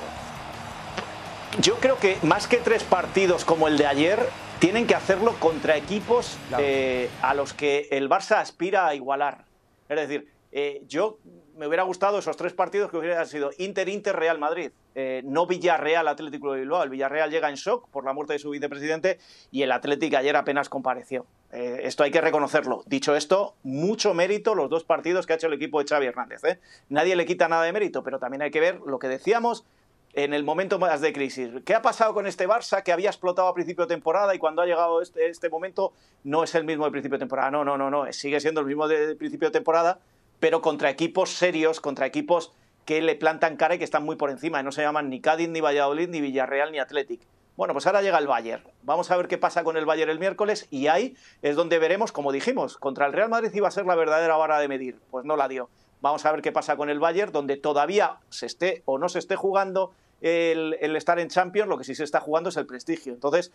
Yo 1.58 1.76
creo 1.78 1.98
que 1.98 2.18
más 2.24 2.48
que 2.48 2.58
tres 2.58 2.84
partidos 2.84 3.44
como 3.44 3.68
el 3.68 3.78
de 3.78 3.88
ayer, 3.88 4.20
tienen 4.60 4.86
que 4.88 4.96
hacerlo 4.96 5.36
contra 5.40 5.78
equipos 5.78 6.38
Claro. 6.50 6.64
eh, 6.66 7.10
a 7.22 7.34
los 7.34 7.54
que 7.54 7.88
el 7.92 8.10
Barça 8.10 8.38
aspira 8.38 8.88
a 8.88 8.94
igualar. 8.96 9.46
Es 9.88 9.98
decir, 9.98 10.32
eh, 10.52 10.84
yo 10.88 11.18
me 11.58 11.68
hubiera 11.68 11.84
gustado 11.84 12.20
esos 12.20 12.38
tres 12.38 12.54
partidos 12.54 12.92
que 12.92 12.98
hubieran 12.98 13.26
sido 13.26 13.52
Inter-Inter 13.58 14.16
Real 14.16 14.38
Madrid, 14.40 14.72
eh, 14.96 15.22
no 15.26 15.48
Villarreal 15.48 16.08
Atlético 16.08 16.54
de 16.54 16.62
Bilbao. 16.62 16.84
El 16.84 16.90
Villarreal 16.90 17.32
llega 17.32 17.50
en 17.50 17.56
shock 17.56 17.90
por 17.90 18.06
la 18.06 18.14
muerte 18.14 18.34
de 18.34 18.40
su 18.40 18.50
vicepresidente 18.52 19.18
y 19.52 19.64
el 19.64 19.72
Atlético 19.72 20.18
ayer 20.18 20.36
apenas 20.36 20.70
compareció. 20.70 21.26
Eh, 21.52 21.82
esto 21.84 22.04
hay 22.04 22.12
que 22.12 22.22
reconocerlo. 22.22 22.84
Dicho 22.86 23.16
esto, 23.16 23.56
mucho 23.64 24.14
mérito 24.14 24.56
los 24.56 24.70
dos 24.70 24.84
partidos 24.84 25.26
que 25.26 25.34
ha 25.34 25.36
hecho 25.38 25.48
el 25.48 25.54
equipo 25.54 25.82
de 25.82 25.88
Xavi 25.90 26.06
Hernández. 26.06 26.42
Nadie 26.90 27.16
le 27.16 27.26
quita 27.26 27.48
nada 27.50 27.64
de 27.64 27.74
mérito, 27.74 28.04
pero 28.04 28.20
también 28.20 28.42
hay 28.44 28.52
que 28.52 28.60
ver 28.60 28.80
lo 28.86 29.00
que 29.00 29.08
decíamos 29.08 29.66
en 30.14 30.34
el 30.34 30.44
momento 30.44 30.80
más 30.80 31.02
de 31.02 31.14
crisis. 31.14 31.50
¿Qué 31.66 31.76
ha 31.76 31.82
pasado 31.82 32.14
con 32.14 32.28
este 32.28 32.48
Barça 32.48 32.84
que 32.84 32.92
había 32.92 33.10
explotado 33.10 33.48
a 33.48 33.54
principio 33.54 33.86
de 33.86 33.94
temporada 33.94 34.34
y 34.34 34.40
cuando 34.40 34.62
ha 34.62 34.66
llegado 34.66 35.02
este, 35.02 35.28
este 35.28 35.50
momento 35.50 35.94
no 36.24 36.44
es 36.44 36.56
el 36.56 36.64
mismo 36.64 36.86
de 36.86 36.92
principio 36.92 37.18
de 37.18 37.20
temporada? 37.20 37.52
No, 37.52 37.64
no, 37.64 37.78
no, 37.78 37.90
no, 37.90 38.12
sigue 38.12 38.40
siendo 38.40 38.62
el 38.62 38.68
mismo 38.68 38.88
de 38.88 39.16
principio 39.16 39.50
de 39.50 39.54
temporada, 39.54 40.00
pero 40.40 40.62
contra 40.62 40.90
equipos 40.90 41.32
serios, 41.32 41.80
contra 41.80 42.06
equipos 42.06 42.54
que 42.86 43.02
le 43.02 43.16
plantan 43.16 43.56
cara 43.56 43.76
y 43.76 43.78
que 43.78 43.84
están 43.84 44.04
muy 44.04 44.16
por 44.16 44.32
encima. 44.32 44.60
y 44.60 44.64
No 44.64 44.72
se 44.72 44.82
llaman 44.82 45.10
ni 45.10 45.22
Cádiz, 45.22 45.50
ni 45.50 45.62
Valladolid, 45.62 46.10
ni 46.10 46.22
Villarreal, 46.22 46.72
ni 46.72 46.80
Athletic. 46.80 47.22
Bueno, 47.56 47.74
pues 47.74 47.86
ahora 47.86 48.02
llega 48.02 48.18
el 48.18 48.26
Bayern. 48.26 48.64
Vamos 48.84 49.12
a 49.12 49.18
ver 49.18 49.28
qué 49.28 49.38
pasa 49.38 49.64
con 49.66 49.76
el 49.76 49.86
Bayern 49.86 50.10
el 50.10 50.18
miércoles 50.18 50.68
y 50.72 50.88
ahí 50.88 51.16
es 51.42 51.58
donde 51.58 51.78
veremos, 51.78 52.14
como 52.14 52.32
dijimos, 52.32 52.78
contra 52.78 53.06
el 53.06 53.14
Real 53.14 53.30
Madrid 53.30 53.52
iba 53.54 53.68
a 53.68 53.72
ser 53.72 53.86
la 53.86 53.96
verdadera 53.96 54.38
vara 54.38 54.60
de 54.60 54.70
medir. 54.70 54.98
Pues 55.12 55.26
no 55.26 55.36
la 55.36 55.50
dio. 55.50 55.70
Vamos 56.02 56.26
a 56.26 56.32
ver 56.32 56.42
qué 56.42 56.52
pasa 56.52 56.76
con 56.78 56.90
el 56.90 57.00
Bayern, 57.00 57.32
donde 57.32 57.58
todavía 57.58 58.18
se 58.30 58.46
esté 58.46 58.84
o 58.86 58.98
no 58.98 59.10
se 59.10 59.20
esté 59.20 59.36
jugando 59.36 59.94
el, 60.22 60.78
el 60.80 60.96
estar 60.96 61.20
en 61.20 61.30
Champions, 61.30 61.70
lo 61.70 61.78
que 61.78 61.84
sí 61.84 61.96
se 61.96 62.04
está 62.04 62.20
jugando 62.20 62.50
es 62.50 62.58
el 62.58 62.66
prestigio. 62.66 63.14
Entonces, 63.14 63.52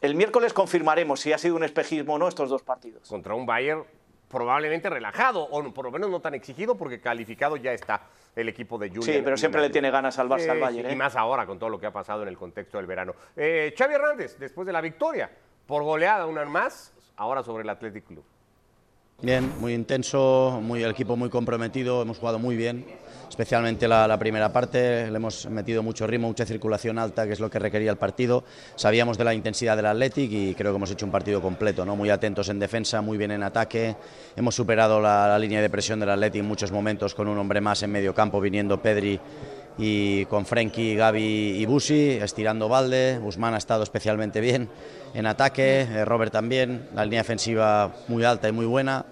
el 0.00 0.14
miércoles 0.14 0.52
confirmaremos 0.52 1.20
si 1.20 1.32
ha 1.32 1.38
sido 1.38 1.56
un 1.56 1.64
espejismo 1.64 2.14
o 2.14 2.18
no 2.18 2.28
estos 2.28 2.50
dos 2.50 2.62
partidos. 2.62 3.08
Contra 3.08 3.34
un 3.34 3.46
Bayern 3.46 3.84
probablemente 4.32 4.88
relajado, 4.88 5.42
o 5.42 5.74
por 5.74 5.84
lo 5.84 5.90
menos 5.92 6.10
no 6.10 6.20
tan 6.20 6.34
exigido, 6.34 6.76
porque 6.76 7.00
calificado 7.00 7.56
ya 7.56 7.72
está 7.72 8.06
el 8.34 8.48
equipo 8.48 8.78
de 8.78 8.88
Julian. 8.88 9.04
Sí, 9.04 9.20
pero 9.22 9.36
siempre 9.36 9.60
le 9.60 9.68
tiene 9.68 9.90
ganas 9.90 10.18
al 10.18 10.28
Barça 10.28 10.48
al 10.48 10.56
sí, 10.56 10.60
Bayern. 10.60 10.88
Y 10.88 10.92
¿eh? 10.94 10.96
más 10.96 11.14
ahora 11.16 11.46
con 11.46 11.58
todo 11.58 11.68
lo 11.68 11.78
que 11.78 11.86
ha 11.86 11.92
pasado 11.92 12.22
en 12.22 12.28
el 12.28 12.38
contexto 12.38 12.78
del 12.78 12.86
verano. 12.86 13.14
Eh, 13.36 13.74
Xavi 13.76 13.94
Hernández, 13.94 14.38
después 14.38 14.66
de 14.66 14.72
la 14.72 14.80
victoria, 14.80 15.30
por 15.66 15.82
goleada 15.82 16.26
una 16.26 16.44
más, 16.46 16.94
ahora 17.16 17.42
sobre 17.42 17.62
el 17.62 17.68
Athletic 17.68 18.06
Club. 18.06 18.24
Bien, 19.20 19.52
muy 19.60 19.74
intenso, 19.74 20.60
muy, 20.62 20.82
el 20.82 20.90
equipo 20.90 21.16
muy 21.16 21.28
comprometido, 21.28 22.02
hemos 22.02 22.18
jugado 22.18 22.40
muy 22.40 22.56
bien, 22.56 22.84
especialmente 23.28 23.86
la, 23.86 24.18
primera 24.18 24.52
parte, 24.52 25.08
le 25.10 25.16
hemos 25.16 25.46
metido 25.46 25.82
mucho 25.82 26.06
ritmo, 26.08 26.26
mucha 26.26 26.44
circulación 26.44 26.98
alta, 26.98 27.26
que 27.26 27.32
es 27.32 27.40
lo 27.40 27.48
que 27.48 27.60
requería 27.60 27.92
el 27.92 27.96
partido. 27.98 28.42
Sabíamos 28.74 29.18
de 29.18 29.24
la 29.24 29.32
intensidad 29.32 29.76
del 29.76 29.86
Athletic 29.86 30.30
y 30.32 30.54
creo 30.54 30.72
que 30.72 30.76
hemos 30.76 30.90
hecho 30.90 31.06
un 31.06 31.12
partido 31.12 31.40
completo, 31.40 31.84
¿no? 31.84 31.94
muy 31.94 32.10
atentos 32.10 32.48
en 32.48 32.58
defensa, 32.58 33.00
muy 33.00 33.16
bien 33.16 33.30
en 33.30 33.44
ataque. 33.44 33.94
Hemos 34.34 34.56
superado 34.56 35.00
la, 35.00 35.28
la 35.28 35.38
línea 35.38 35.62
de 35.62 35.70
presión 35.70 36.00
del 36.00 36.10
Athletic 36.10 36.40
en 36.40 36.48
muchos 36.48 36.72
momentos 36.72 37.14
con 37.14 37.28
un 37.28 37.38
hombre 37.38 37.60
más 37.60 37.82
en 37.84 37.92
medio 37.92 38.14
campo, 38.14 38.40
viniendo 38.40 38.82
Pedri 38.82 39.20
y 39.78 40.24
con 40.26 40.44
Frenkie, 40.46 40.94
Gaby 40.96 41.56
y 41.58 41.66
Busi, 41.66 42.10
estirando 42.22 42.68
balde. 42.68 43.18
Guzmán 43.22 43.54
ha 43.54 43.58
estado 43.58 43.82
especialmente 43.82 44.40
bien 44.40 44.68
en 45.14 45.26
ataque, 45.26 45.82
eh, 45.82 46.04
Robert 46.04 46.32
también, 46.32 46.88
la 46.94 47.04
línea 47.04 47.20
defensiva 47.20 47.92
muy 48.08 48.24
alta 48.24 48.48
y 48.48 48.52
muy 48.52 48.66
buena. 48.66 49.04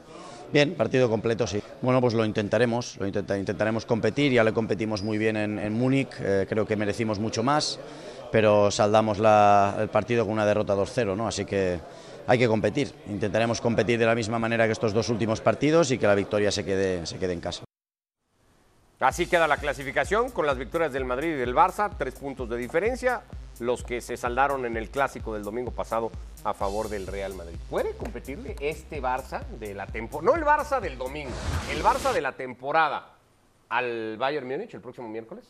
Bien, 0.52 0.74
partido 0.74 1.08
completo, 1.08 1.46
sí. 1.46 1.62
Bueno, 1.80 2.00
pues 2.00 2.12
lo 2.14 2.24
intentaremos, 2.24 2.96
lo 2.98 3.06
intenta- 3.06 3.38
intentaremos 3.38 3.86
competir, 3.86 4.32
ya 4.32 4.42
le 4.42 4.52
competimos 4.52 5.02
muy 5.02 5.16
bien 5.16 5.36
en, 5.36 5.72
Múnich, 5.72 6.08
eh, 6.20 6.46
creo 6.48 6.66
que 6.66 6.74
merecimos 6.76 7.20
mucho 7.20 7.42
más, 7.44 7.78
pero 8.32 8.70
saldamos 8.70 9.18
la- 9.20 9.76
el 9.80 9.88
partido 9.88 10.24
con 10.24 10.32
una 10.32 10.44
derrota 10.44 10.74
2-0, 10.74 11.14
¿no? 11.14 11.28
Así 11.28 11.44
que 11.44 11.78
hay 12.26 12.38
que 12.38 12.48
competir, 12.48 12.92
intentaremos 13.08 13.60
competir 13.60 13.98
de 13.98 14.06
la 14.06 14.14
misma 14.16 14.38
manera 14.40 14.66
que 14.66 14.72
estos 14.72 14.92
dos 14.92 15.08
últimos 15.08 15.40
partidos 15.40 15.90
y 15.92 15.98
que 15.98 16.06
la 16.08 16.16
victoria 16.16 16.50
se 16.50 16.64
quede 16.64 17.02
en 17.32 17.40
casa. 17.40 17.62
Así 19.00 19.26
queda 19.26 19.48
la 19.48 19.56
clasificación 19.56 20.30
con 20.30 20.44
las 20.46 20.58
victorias 20.58 20.92
del 20.92 21.06
Madrid 21.06 21.28
y 21.30 21.36
del 21.36 21.54
Barça, 21.54 21.90
tres 21.96 22.14
puntos 22.16 22.50
de 22.50 22.58
diferencia, 22.58 23.22
los 23.58 23.82
que 23.82 24.02
se 24.02 24.18
saldaron 24.18 24.66
en 24.66 24.76
el 24.76 24.90
clásico 24.90 25.32
del 25.32 25.42
domingo 25.42 25.70
pasado 25.70 26.10
a 26.44 26.52
favor 26.52 26.90
del 26.90 27.06
Real 27.06 27.32
Madrid. 27.32 27.56
¿Puede 27.70 27.96
competirle 27.96 28.56
este 28.60 29.00
Barça 29.00 29.46
de 29.58 29.74
la 29.74 29.86
temporada? 29.86 30.30
No 30.30 30.36
el 30.36 30.44
Barça 30.44 30.80
del 30.80 30.98
domingo, 30.98 31.30
el 31.72 31.82
Barça 31.82 32.12
de 32.12 32.20
la 32.20 32.32
temporada 32.32 33.14
al 33.70 34.18
Bayern 34.18 34.46
Múnich 34.46 34.74
el 34.74 34.82
próximo 34.82 35.08
miércoles? 35.08 35.46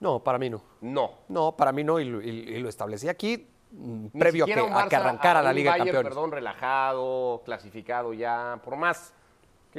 No, 0.00 0.20
para 0.20 0.38
mí 0.38 0.48
no. 0.48 0.62
No. 0.80 1.10
No, 1.28 1.52
para 1.54 1.72
mí 1.72 1.84
no, 1.84 2.00
y 2.00 2.04
lo, 2.06 2.22
y- 2.22 2.28
y 2.28 2.58
lo 2.60 2.70
establecí 2.70 3.08
aquí 3.10 3.46
mm, 3.72 4.04
Ni 4.14 4.20
previo 4.20 4.44
a 4.44 4.88
que, 4.88 4.96
a 4.96 4.98
arrancara 5.00 5.40
a 5.40 5.42
la 5.42 5.52
Liga 5.52 5.72
de 5.74 5.80
Bayern, 5.80 5.96
Campeones. 5.96 6.14
Perdón, 6.14 6.32
relajado, 6.32 7.42
clasificado 7.44 8.14
ya, 8.14 8.58
por 8.64 8.76
más 8.76 9.12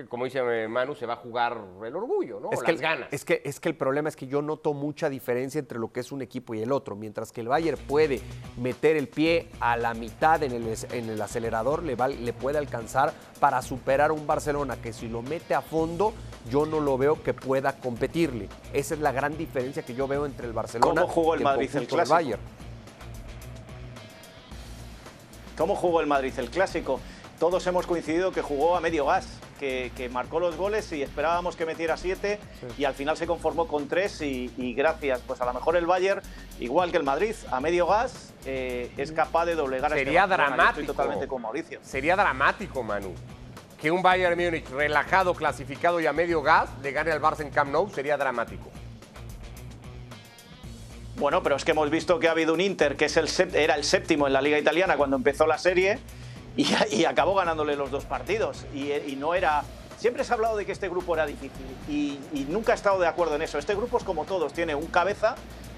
que, 0.03 0.07
como 0.07 0.25
dice 0.25 0.39
eh, 0.39 0.67
Manu, 0.67 0.93
se 0.93 1.05
va 1.07 1.13
a 1.13 1.17
jugar 1.17 1.59
el 1.83 1.95
orgullo, 1.95 2.39
¿no? 2.39 2.51
Es 2.51 2.59
O 2.59 2.61
que, 2.61 2.71
las 2.73 2.81
el, 2.81 2.87
ganas. 2.87 3.07
es, 3.11 3.25
que, 3.25 3.41
es 3.43 3.59
que 3.59 3.67
el 3.69 3.75
problema 3.75 4.09
es 4.09 4.15
que 4.15 4.27
yo 4.27 4.41
noto 4.43 4.73
mucha 4.75 5.09
diferencia 5.09 5.57
entre 5.59 5.79
lo 5.79 5.91
que 5.91 6.01
es 6.01 6.11
un 6.11 6.21
equipo 6.21 6.53
y 6.53 6.61
el 6.61 6.71
otro. 6.71 6.95
Mientras 6.95 7.31
que 7.31 7.41
el 7.41 7.47
Bayern 7.47 7.79
puede 7.87 8.21
meter 8.57 8.95
el 8.95 9.07
pie 9.07 9.49
a 9.59 9.75
la 9.75 9.93
mitad 9.95 10.43
en 10.43 10.51
el, 10.51 10.75
en 10.91 11.09
el 11.09 11.19
acelerador, 11.21 11.81
le, 11.83 11.95
va- 11.95 12.09
le 12.09 12.31
puede 12.33 12.59
alcanzar 12.59 13.11
para 13.39 13.61
superar 13.63 14.11
a 14.11 14.13
un 14.13 14.27
Barcelona 14.27 14.77
que 14.79 14.93
si 14.93 15.07
lo 15.07 15.21
mete 15.23 15.55
a 15.55 15.61
fondo, 15.61 16.13
yo 16.49 16.65
no 16.67 16.79
lo 16.79 16.97
veo 16.97 17.23
que 17.23 17.33
pueda 17.33 17.77
competirle. 17.79 18.49
Esa 18.73 18.93
es 18.93 18.99
la 18.99 19.11
gran 19.11 19.35
diferencia 19.35 19.83
que 19.83 19.95
yo 19.95 20.07
veo 20.07 20.25
entre 20.27 20.45
el 20.45 20.53
Barcelona 20.53 21.01
¿Cómo 21.01 21.11
jugó 21.13 21.33
el 21.33 21.41
y 21.41 21.43
Madrid 21.43 21.61
el 21.65 21.71
conjunto 21.71 21.95
del 21.97 22.05
clásico? 22.05 22.13
Bayern. 22.13 22.41
¿Cómo 25.57 25.75
jugó 25.75 26.01
el 26.01 26.07
Madrid 26.07 26.33
el 26.37 26.51
clásico? 26.51 26.99
Todos 27.39 27.65
hemos 27.65 27.87
coincidido 27.87 28.31
que 28.31 28.43
jugó 28.43 28.75
a 28.75 28.79
medio 28.79 29.05
gas, 29.07 29.27
que, 29.59 29.91
que 29.95 30.09
marcó 30.09 30.39
los 30.39 30.55
goles 30.55 30.91
y 30.91 31.01
esperábamos 31.01 31.55
que 31.55 31.65
metiera 31.65 31.97
siete 31.97 32.39
y 32.77 32.85
al 32.85 32.93
final 32.93 33.17
se 33.17 33.27
conformó 33.27 33.67
con 33.67 33.87
tres 33.87 34.21
y, 34.21 34.51
y 34.57 34.73
gracias. 34.73 35.21
Pues 35.25 35.41
a 35.41 35.45
lo 35.45 35.53
mejor 35.53 35.75
el 35.75 35.85
Bayern, 35.85 36.21
igual 36.59 36.91
que 36.91 36.97
el 36.97 37.03
Madrid, 37.03 37.35
a 37.51 37.59
medio 37.59 37.87
gas 37.87 38.33
eh, 38.45 38.91
es 38.97 39.11
capaz 39.11 39.45
de 39.45 39.55
doblegar 39.55 39.91
a 39.91 39.95
este 39.95 40.05
Sería 40.05 40.25
Barcelona. 40.25 40.47
Yo 40.47 40.55
dramático. 40.55 40.81
Estoy 40.81 40.95
totalmente 40.95 41.27
con 41.27 41.41
Mauricio. 41.41 41.79
Sería 41.83 42.15
dramático, 42.15 42.83
Manu. 42.83 43.13
Que 43.81 43.91
un 43.91 44.01
Bayern 44.01 44.39
Múnich 44.39 44.67
relajado, 44.69 45.35
clasificado 45.35 45.99
y 45.99 46.07
a 46.07 46.13
medio 46.13 46.41
gas 46.41 46.69
le 46.81 46.91
gane 46.91 47.11
al 47.11 47.21
Barça 47.21 47.41
en 47.41 47.51
Camp 47.51 47.71
Nou 47.71 47.89
sería 47.89 48.17
dramático. 48.17 48.71
Bueno, 51.17 51.41
pero 51.41 51.55
es 51.55 51.65
que 51.65 51.71
hemos 51.71 51.89
visto 51.89 52.19
que 52.19 52.27
ha 52.27 52.31
habido 52.31 52.53
un 52.53 52.61
Inter 52.61 52.95
que 52.95 53.05
es 53.05 53.17
el 53.17 53.27
era 53.55 53.75
el 53.75 53.83
séptimo 53.83 54.27
en 54.27 54.33
la 54.33 54.41
Liga 54.41 54.57
Italiana 54.57 54.97
cuando 54.97 55.15
empezó 55.15 55.47
la 55.47 55.57
serie 55.57 55.99
y, 56.57 57.05
acabó 57.05 57.35
ganándole 57.35 57.75
los 57.75 57.91
dos 57.91 58.05
partidos. 58.05 58.65
Y, 58.73 59.15
no 59.15 59.33
era. 59.33 59.63
Siempre 59.97 60.23
se 60.23 60.31
ha 60.31 60.35
hablado 60.35 60.57
de 60.57 60.65
que 60.65 60.71
este 60.71 60.89
grupo 60.89 61.15
era 61.15 61.25
difícil 61.25 61.65
y, 61.87 62.19
nunca 62.49 62.73
he 62.73 62.75
estado 62.75 62.99
de 62.99 63.07
acuerdo 63.07 63.35
en 63.35 63.41
eso. 63.41 63.57
Este 63.57 63.73
grupo 63.75 63.97
es 63.97 64.03
como 64.03 64.25
todos, 64.25 64.53
tiene 64.53 64.75
un 64.75 64.87
cabeza, 64.87 65.35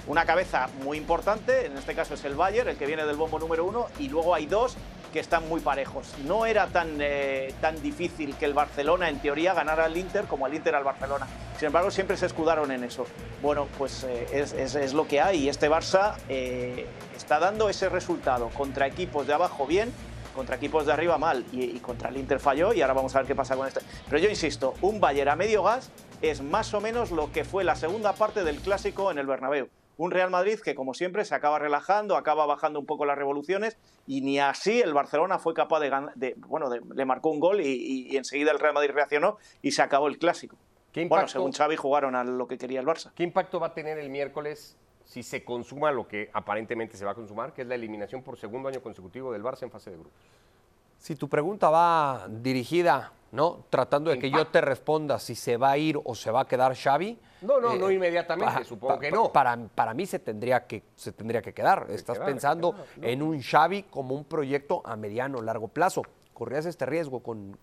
una 0.07 0.25
cabeza 0.25 0.67
muy 0.83 0.97
importante, 0.97 1.65
en 1.67 1.77
este 1.77 1.95
caso 1.95 2.15
es 2.15 2.25
el 2.25 2.35
Bayern, 2.35 2.67
el 2.69 2.77
que 2.77 2.85
viene 2.85 3.05
del 3.05 3.15
bombo 3.15 3.39
número 3.39 3.63
uno, 3.65 3.87
y 3.99 4.09
luego 4.09 4.35
hay 4.35 4.45
dos 4.45 4.75
que 5.13 5.19
están 5.19 5.47
muy 5.47 5.61
parejos. 5.61 6.13
No 6.25 6.45
era 6.45 6.67
tan, 6.67 6.97
eh, 6.99 7.53
tan 7.61 7.81
difícil 7.81 8.35
que 8.35 8.45
el 8.45 8.53
Barcelona, 8.53 9.09
en 9.09 9.19
teoría, 9.19 9.53
ganara 9.53 9.85
al 9.85 9.97
Inter 9.97 10.25
como 10.25 10.45
el 10.47 10.53
Inter 10.53 10.75
al 10.75 10.83
Barcelona. 10.83 11.25
Sin 11.57 11.67
embargo, 11.67 11.89
siempre 11.89 12.15
se 12.15 12.25
escudaron 12.25 12.71
en 12.71 12.83
eso. 12.83 13.05
Bueno, 13.41 13.67
pues 13.77 14.03
eh, 14.03 14.27
es, 14.31 14.53
es- 14.53 14.93
lo 14.93 15.07
que 15.07 15.19
hay 15.21 15.49
este 15.49 15.69
Barça 15.69 16.13
eh, 16.29 16.85
está 17.15 17.39
dando 17.39 17.69
ese 17.69 17.89
resultado 17.89 18.49
contra 18.49 18.85
equipos 18.85 19.25
de 19.27 19.33
abajo 19.33 19.65
bien, 19.65 19.91
contra 20.35 20.55
equipos 20.55 20.85
de 20.85 20.93
arriba 20.93 21.17
mal 21.17 21.45
y, 21.51 21.63
y 21.63 21.79
contra 21.79 22.09
el 22.09 22.17
Inter 22.17 22.39
falló 22.39 22.73
y 22.73 22.81
ahora 22.81 22.93
vamos 22.93 23.15
a 23.15 23.19
ver 23.19 23.27
qué 23.27 23.35
pasa 23.35 23.55
con 23.55 23.67
este. 23.67 23.81
Pero 24.07 24.17
yo 24.19 24.29
insisto, 24.29 24.73
un 24.81 24.99
Bayern 24.99 25.29
a 25.29 25.35
medio 25.35 25.63
gas 25.63 25.91
es 26.21 26.41
más 26.41 26.73
o 26.73 26.81
menos 26.81 27.11
lo 27.11 27.31
que 27.31 27.43
fue 27.43 27.63
la 27.63 27.75
segunda 27.75 28.13
parte 28.13 28.43
del 28.43 28.57
clásico 28.59 29.11
en 29.11 29.17
el 29.17 29.27
Bernabéu. 29.27 29.69
Un 29.97 30.11
Real 30.11 30.29
Madrid 30.29 30.59
que, 30.63 30.75
como 30.75 30.93
siempre, 30.93 31.25
se 31.25 31.35
acaba 31.35 31.59
relajando, 31.59 32.15
acaba 32.15 32.45
bajando 32.45 32.79
un 32.79 32.85
poco 32.85 33.05
las 33.05 33.17
revoluciones 33.17 33.77
y 34.07 34.21
ni 34.21 34.39
así 34.39 34.79
el 34.81 34.93
Barcelona 34.93 35.39
fue 35.39 35.53
capaz 35.53 35.81
de 35.81 35.89
ganar. 35.89 36.13
De, 36.15 36.35
bueno, 36.37 36.69
de- 36.69 36.81
le 36.95 37.03
marcó 37.03 37.29
un 37.31 37.41
gol 37.41 37.59
y, 37.59 37.67
y- 37.67 38.07
y 38.13 38.15
enseguida 38.17 38.51
el 38.51 38.59
Real 38.59 38.73
Madrid 38.73 38.91
reaccionó 38.93 39.37
y 39.61 39.71
se 39.71 39.81
acabó 39.81 40.07
el 40.07 40.17
clásico. 40.17 40.55
¿Qué 40.93 41.01
Bueno, 41.01 41.23
impacto- 41.25 41.33
según 41.33 41.51
Xavi 41.51 41.75
jugaron 41.75 42.15
a 42.15 42.23
lo 42.23 42.47
que 42.47 42.57
quería 42.57 42.79
el 42.79 42.85
Barça. 42.85 43.11
¿Qué 43.13 43.23
impacto 43.23 43.59
va 43.59 43.67
a 43.67 43.73
tener 43.73 43.97
el 43.99 44.09
miércoles 44.09 44.77
si 45.09 45.23
se 45.23 45.43
consuma 45.43 45.91
lo 45.91 46.07
que 46.07 46.29
aparentemente 46.33 46.95
se 46.95 47.03
va 47.03 47.11
a 47.11 47.15
consumar, 47.15 47.51
que 47.51 47.63
es 47.63 47.67
la 47.67 47.73
eliminación 47.73 48.21
por 48.21 48.37
segundo 48.37 48.69
año 48.69 48.79
consecutivo 48.79 49.31
del 49.33 49.41
Barça 49.41 49.63
en 49.63 49.71
fase 49.71 49.89
de 49.89 49.97
grupos? 49.97 50.13
Si 50.99 51.15
tu 51.15 51.27
pregunta 51.27 51.69
va 51.71 52.27
dirigida 52.29 53.11
¿no? 53.31 53.63
Tratando 53.69 54.09
de 54.11 54.17
que 54.19 54.29
yo 54.31 54.47
te 54.47 54.59
responda 54.59 55.19
si 55.19 55.35
se 55.35 55.55
va 55.55 55.71
a 55.71 55.77
ir 55.77 55.99
o 56.03 56.15
se 56.15 56.31
va 56.31 56.41
a 56.41 56.45
quedar 56.47 56.75
Xavi. 56.75 57.17
No, 57.41 57.59
no, 57.61 57.73
Eh, 57.73 57.77
no 57.79 57.91
inmediatamente, 57.91 58.53
pa- 58.55 58.63
supongo 58.63 58.99
que 58.99 59.11
no. 59.11 59.31
Para, 59.31 59.55
para 59.75 59.93
mí 59.93 60.07
se 60.07 60.17
tendría 60.17 60.65
que, 60.65 60.81
se 60.95 61.11
tendría 61.11 61.39
que 61.41 61.53
quedar. 61.53 61.85
Estás 61.89 62.17
quedar, 62.17 62.27
pensando 62.27 62.71
quedar, 62.73 62.87
¿no? 62.97 63.07
en 63.07 63.21
un 63.21 63.39
Xavi 63.41 63.83
como 63.83 64.15
un 64.15 64.25
proyecto 64.25 64.81
a 64.83 64.95
mediano, 64.95 65.41
largo 65.43 65.67
plazo. 65.67 66.01
Corrías 66.39 66.65
este 66.65 66.85
riesgo 66.85 67.19
con, 67.21 67.57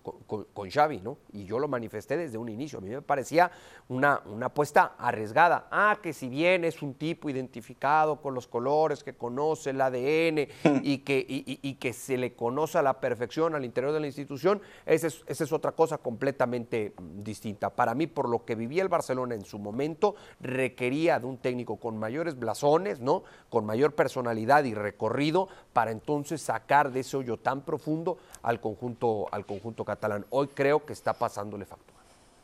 con, 0.53 0.69
Xavi, 0.69 1.01
¿no? 1.01 1.17
Y 1.33 1.45
yo 1.45 1.57
lo 1.57 1.67
manifesté 1.67 2.15
desde 2.15 2.37
un 2.37 2.47
inicio. 2.47 2.77
A 2.77 2.81
mí 2.83 2.89
me 2.89 3.01
parecía 3.01 3.49
una, 3.89 4.21
una 4.27 4.45
apuesta 4.45 4.93
arriesgada. 4.99 5.67
Ah, 5.71 5.97
que 5.99 6.13
si 6.13 6.29
bien 6.29 6.63
es 6.63 6.83
un 6.83 6.93
tipo 6.93 7.27
identificado 7.27 8.21
con 8.21 8.35
los 8.35 8.45
colores, 8.45 9.03
que 9.03 9.15
conoce 9.15 9.71
el 9.71 9.81
ADN 9.81 10.47
y, 10.83 10.99
que, 10.99 11.17
y, 11.27 11.37
y- 11.51 11.59
y 11.67 11.73
que 11.73 11.91
se 11.91 12.17
le 12.17 12.35
conoce 12.35 12.77
a 12.77 12.83
la 12.83 12.99
perfección 12.99 13.55
al 13.55 13.65
interior 13.65 13.93
de 13.93 13.99
la 13.99 14.05
institución, 14.05 14.61
esa 14.85 15.07
es, 15.07 15.23
esa 15.25 15.43
es 15.43 15.51
otra 15.51 15.71
cosa 15.71 15.97
completamente 15.97 16.93
mm, 16.95 17.23
distinta. 17.23 17.71
Para 17.71 17.95
mí, 17.95 18.05
por 18.05 18.29
lo 18.29 18.45
que 18.45 18.53
vivía 18.53 18.83
el 18.83 18.89
Barcelona 18.89 19.33
en 19.33 19.43
su 19.43 19.57
momento, 19.57 20.13
requería 20.39 21.19
de 21.19 21.25
un 21.25 21.39
técnico 21.39 21.77
con 21.77 21.97
mayores 21.97 22.37
blasones, 22.37 22.99
¿no? 22.99 23.23
Con 23.49 23.65
mayor 23.65 23.95
personalidad 23.95 24.65
y 24.65 24.75
recorrido 24.75 25.47
para 25.73 25.89
entonces 25.89 26.41
sacar 26.43 26.91
de 26.91 26.99
ese 26.99 27.17
hoyo 27.17 27.37
tan 27.37 27.61
profundo 27.61 28.19
al 28.43 28.61
conjunto, 28.67 29.27
al 29.31 29.45
conjunto 29.45 29.85
catalán. 29.85 30.25
Hoy 30.29 30.47
creo 30.47 30.85
que 30.85 30.93
está 30.93 31.13
pasándole 31.13 31.65
factura. 31.65 31.97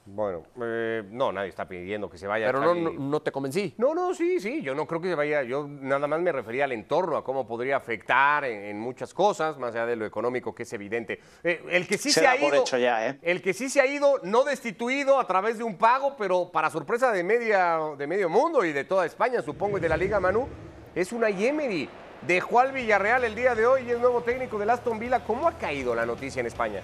Bueno, 0.05 0.43
eh, 0.61 1.01
no, 1.11 1.31
nadie 1.31 1.47
está 1.47 1.65
pidiendo 1.65 2.09
que 2.09 2.17
se 2.17 2.27
vaya. 2.27 2.47
Pero 2.47 2.59
no, 2.59 2.75
no, 2.75 2.91
no 2.91 3.21
te 3.21 3.31
convencí. 3.31 3.73
No, 3.77 3.95
no, 3.95 4.13
sí, 4.13 4.37
sí, 4.41 4.61
yo 4.61 4.75
no 4.75 4.85
creo 4.85 4.99
que 4.99 5.07
se 5.07 5.15
vaya, 5.15 5.43
yo 5.43 5.65
nada 5.65 6.07
más 6.07 6.19
me 6.19 6.33
refería 6.33 6.65
al 6.65 6.73
entorno, 6.73 7.15
a 7.15 7.23
cómo 7.23 7.47
podría 7.47 7.77
afectar 7.77 8.43
en, 8.43 8.65
en 8.65 8.79
muchas 8.79 9.13
cosas, 9.13 9.57
más 9.57 9.73
allá 9.73 9.85
de 9.85 9.95
lo 9.95 10.05
económico 10.05 10.53
que 10.53 10.63
es 10.63 10.73
evidente. 10.73 11.21
Eh, 11.41 11.63
el 11.69 11.87
que 11.87 11.97
sí 11.97 12.11
Se 12.11 12.19
se, 12.19 12.27
ha 12.27 12.35
ido, 12.35 12.63
hecho 12.63 12.77
ya, 12.77 13.07
¿eh? 13.07 13.19
el 13.21 13.41
que 13.41 13.53
sí 13.53 13.69
se 13.69 13.79
ha 13.79 13.85
ido, 13.85 14.19
no 14.23 14.43
destituido 14.43 15.19
a 15.19 15.25
través 15.25 15.57
de 15.57 15.63
un 15.63 15.77
pago, 15.77 16.15
pero 16.17 16.51
para 16.51 16.69
sorpresa 16.69 17.11
de, 17.13 17.23
media, 17.23 17.79
de 17.97 18.05
medio 18.05 18.27
mundo 18.27 18.65
y 18.65 18.73
de 18.73 18.83
toda 18.83 19.05
España, 19.05 19.41
supongo, 19.41 19.77
y 19.77 19.81
de 19.81 19.87
la 19.87 19.95
Liga 19.95 20.19
Manu, 20.19 20.47
es 20.93 21.13
una 21.13 21.29
Emery. 21.29 21.89
Dejó 22.27 22.59
al 22.61 22.71
Villarreal 22.71 23.23
el 23.25 23.35
día 23.35 23.53
de 23.53 23.65
hoy 23.65 23.83
y 23.87 23.91
es 23.91 23.99
nuevo 23.99 24.21
técnico 24.21 24.57
del 24.57 24.69
Aston 24.69 24.97
Villa. 24.97 25.19
¿Cómo 25.21 25.47
ha 25.47 25.53
caído 25.53 25.93
la 25.93 26.05
noticia 26.05 26.39
en 26.39 26.45
España? 26.47 26.81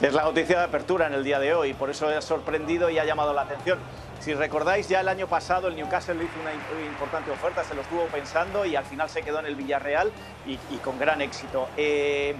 Es 0.00 0.12
la 0.14 0.22
noticia 0.22 0.58
de 0.58 0.64
apertura 0.64 1.06
en 1.06 1.12
el 1.14 1.22
día 1.22 1.38
de 1.38 1.52
hoy, 1.54 1.74
por 1.74 1.90
eso 1.90 2.08
ha 2.08 2.22
sorprendido 2.22 2.88
y 2.88 2.98
ha 2.98 3.04
llamado 3.04 3.34
la 3.34 3.42
atención. 3.42 3.78
Si 4.18 4.34
recordáis, 4.34 4.88
ya 4.88 5.00
el 5.00 5.08
año 5.08 5.26
pasado 5.26 5.68
el 5.68 5.76
Newcastle 5.76 6.14
le 6.14 6.24
hizo 6.24 6.40
una 6.40 6.52
im- 6.52 6.86
importante 6.86 7.30
oferta, 7.30 7.62
se 7.64 7.74
lo 7.74 7.82
estuvo 7.82 8.06
pensando 8.06 8.64
y 8.64 8.76
al 8.76 8.84
final 8.84 9.10
se 9.10 9.22
quedó 9.22 9.40
en 9.40 9.46
el 9.46 9.56
Villarreal 9.56 10.10
y, 10.46 10.58
y 10.70 10.78
con 10.82 10.98
gran 10.98 11.20
éxito. 11.20 11.68
Eh, 11.76 12.34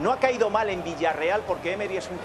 no 0.00 0.12
ha 0.12 0.18
caído 0.18 0.50
mal 0.50 0.70
en 0.70 0.82
Villarreal 0.82 1.42
porque 1.46 1.72
Emery 1.72 1.98
es 1.98 2.08
un, 2.10 2.18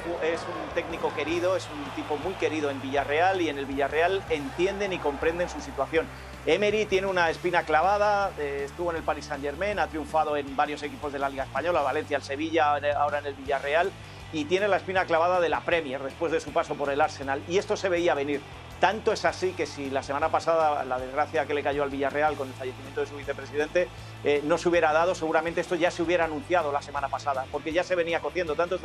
técnico 0.74 1.14
querido, 1.14 1.56
es 1.56 1.68
un 1.70 1.84
tipo 1.96 2.18
muy 2.18 2.34
querido 2.36 2.70
en 2.70 2.82
Villarreal 2.82 3.42
y 3.42 3.50
en 3.50 3.58
el 3.58 3.66
Villarreal 3.66 4.24
entienden 4.30 4.94
y 4.94 4.98
comprenden 4.98 5.50
su 5.50 5.60
situación. 5.62 6.08
Emery 6.46 6.86
tiene 6.86 7.08
una 7.08 7.30
espina 7.30 7.64
clavada, 7.64 8.32
eh, 8.38 8.64
estuvo 8.66 8.92
en 8.92 8.98
el 8.98 9.04
Paris 9.04 9.26
Saint 9.26 9.44
Germain, 9.44 9.80
ha 9.80 9.88
triunfado 9.88 10.38
en 10.38 10.56
varios 10.56 10.84
equipos 10.84 11.12
de 11.12 11.20
la 11.20 11.30
Liga 11.30 11.44
Española, 11.44 11.82
Valencia, 11.82 12.18
el 12.18 12.24
Sevilla, 12.24 12.76
ahora 12.98 13.20
en 13.20 13.26
el 13.26 13.34
Villarreal 13.34 13.92
y 14.32 14.46
tiene 14.46 14.68
la 14.68 14.78
espina 14.78 15.06
clavada 15.06 15.40
de 15.40 15.50
la 15.50 15.62
Premier 15.62 16.02
después 16.02 16.32
de 16.32 16.40
su 16.40 16.52
paso 16.52 16.76
por 16.76 16.90
el 16.90 17.02
Arsenal. 17.02 17.42
Y 17.48 17.58
esto 17.58 17.78
se 17.78 17.90
veía 17.90 18.14
venir. 18.14 18.42
Tanto 18.80 19.14
es 19.14 19.24
así 19.24 19.52
que 19.54 19.66
si 19.66 19.90
la 19.90 20.04
semana 20.04 20.30
pasada 20.30 20.84
la 20.84 21.00
desgracia 21.00 21.46
que 21.46 21.54
le 21.54 21.64
cayó 21.64 21.84
al 21.84 21.90
Villarreal 21.90 22.36
con 22.36 22.50
el 22.50 22.54
fallecimiento 22.54 23.02
de 23.02 23.08
su 23.08 23.16
vicepresidente 23.16 23.88
eh, 24.24 24.42
no 24.44 24.58
se 24.58 24.68
hubiera 24.68 24.92
dado, 24.92 25.16
seguramente 25.16 25.62
esto 25.62 25.76
ya 25.76 25.92
se 25.92 26.04
hubiera 26.04 26.26
anunciado 26.26 26.72
la 26.72 26.82
semana 26.82 27.08
pasada, 27.08 27.46
porque 27.52 27.72
ya 27.72 27.84
se 27.84 27.96
venía 27.96 28.20
cociendo. 28.20 28.56
Tanto 28.56 28.78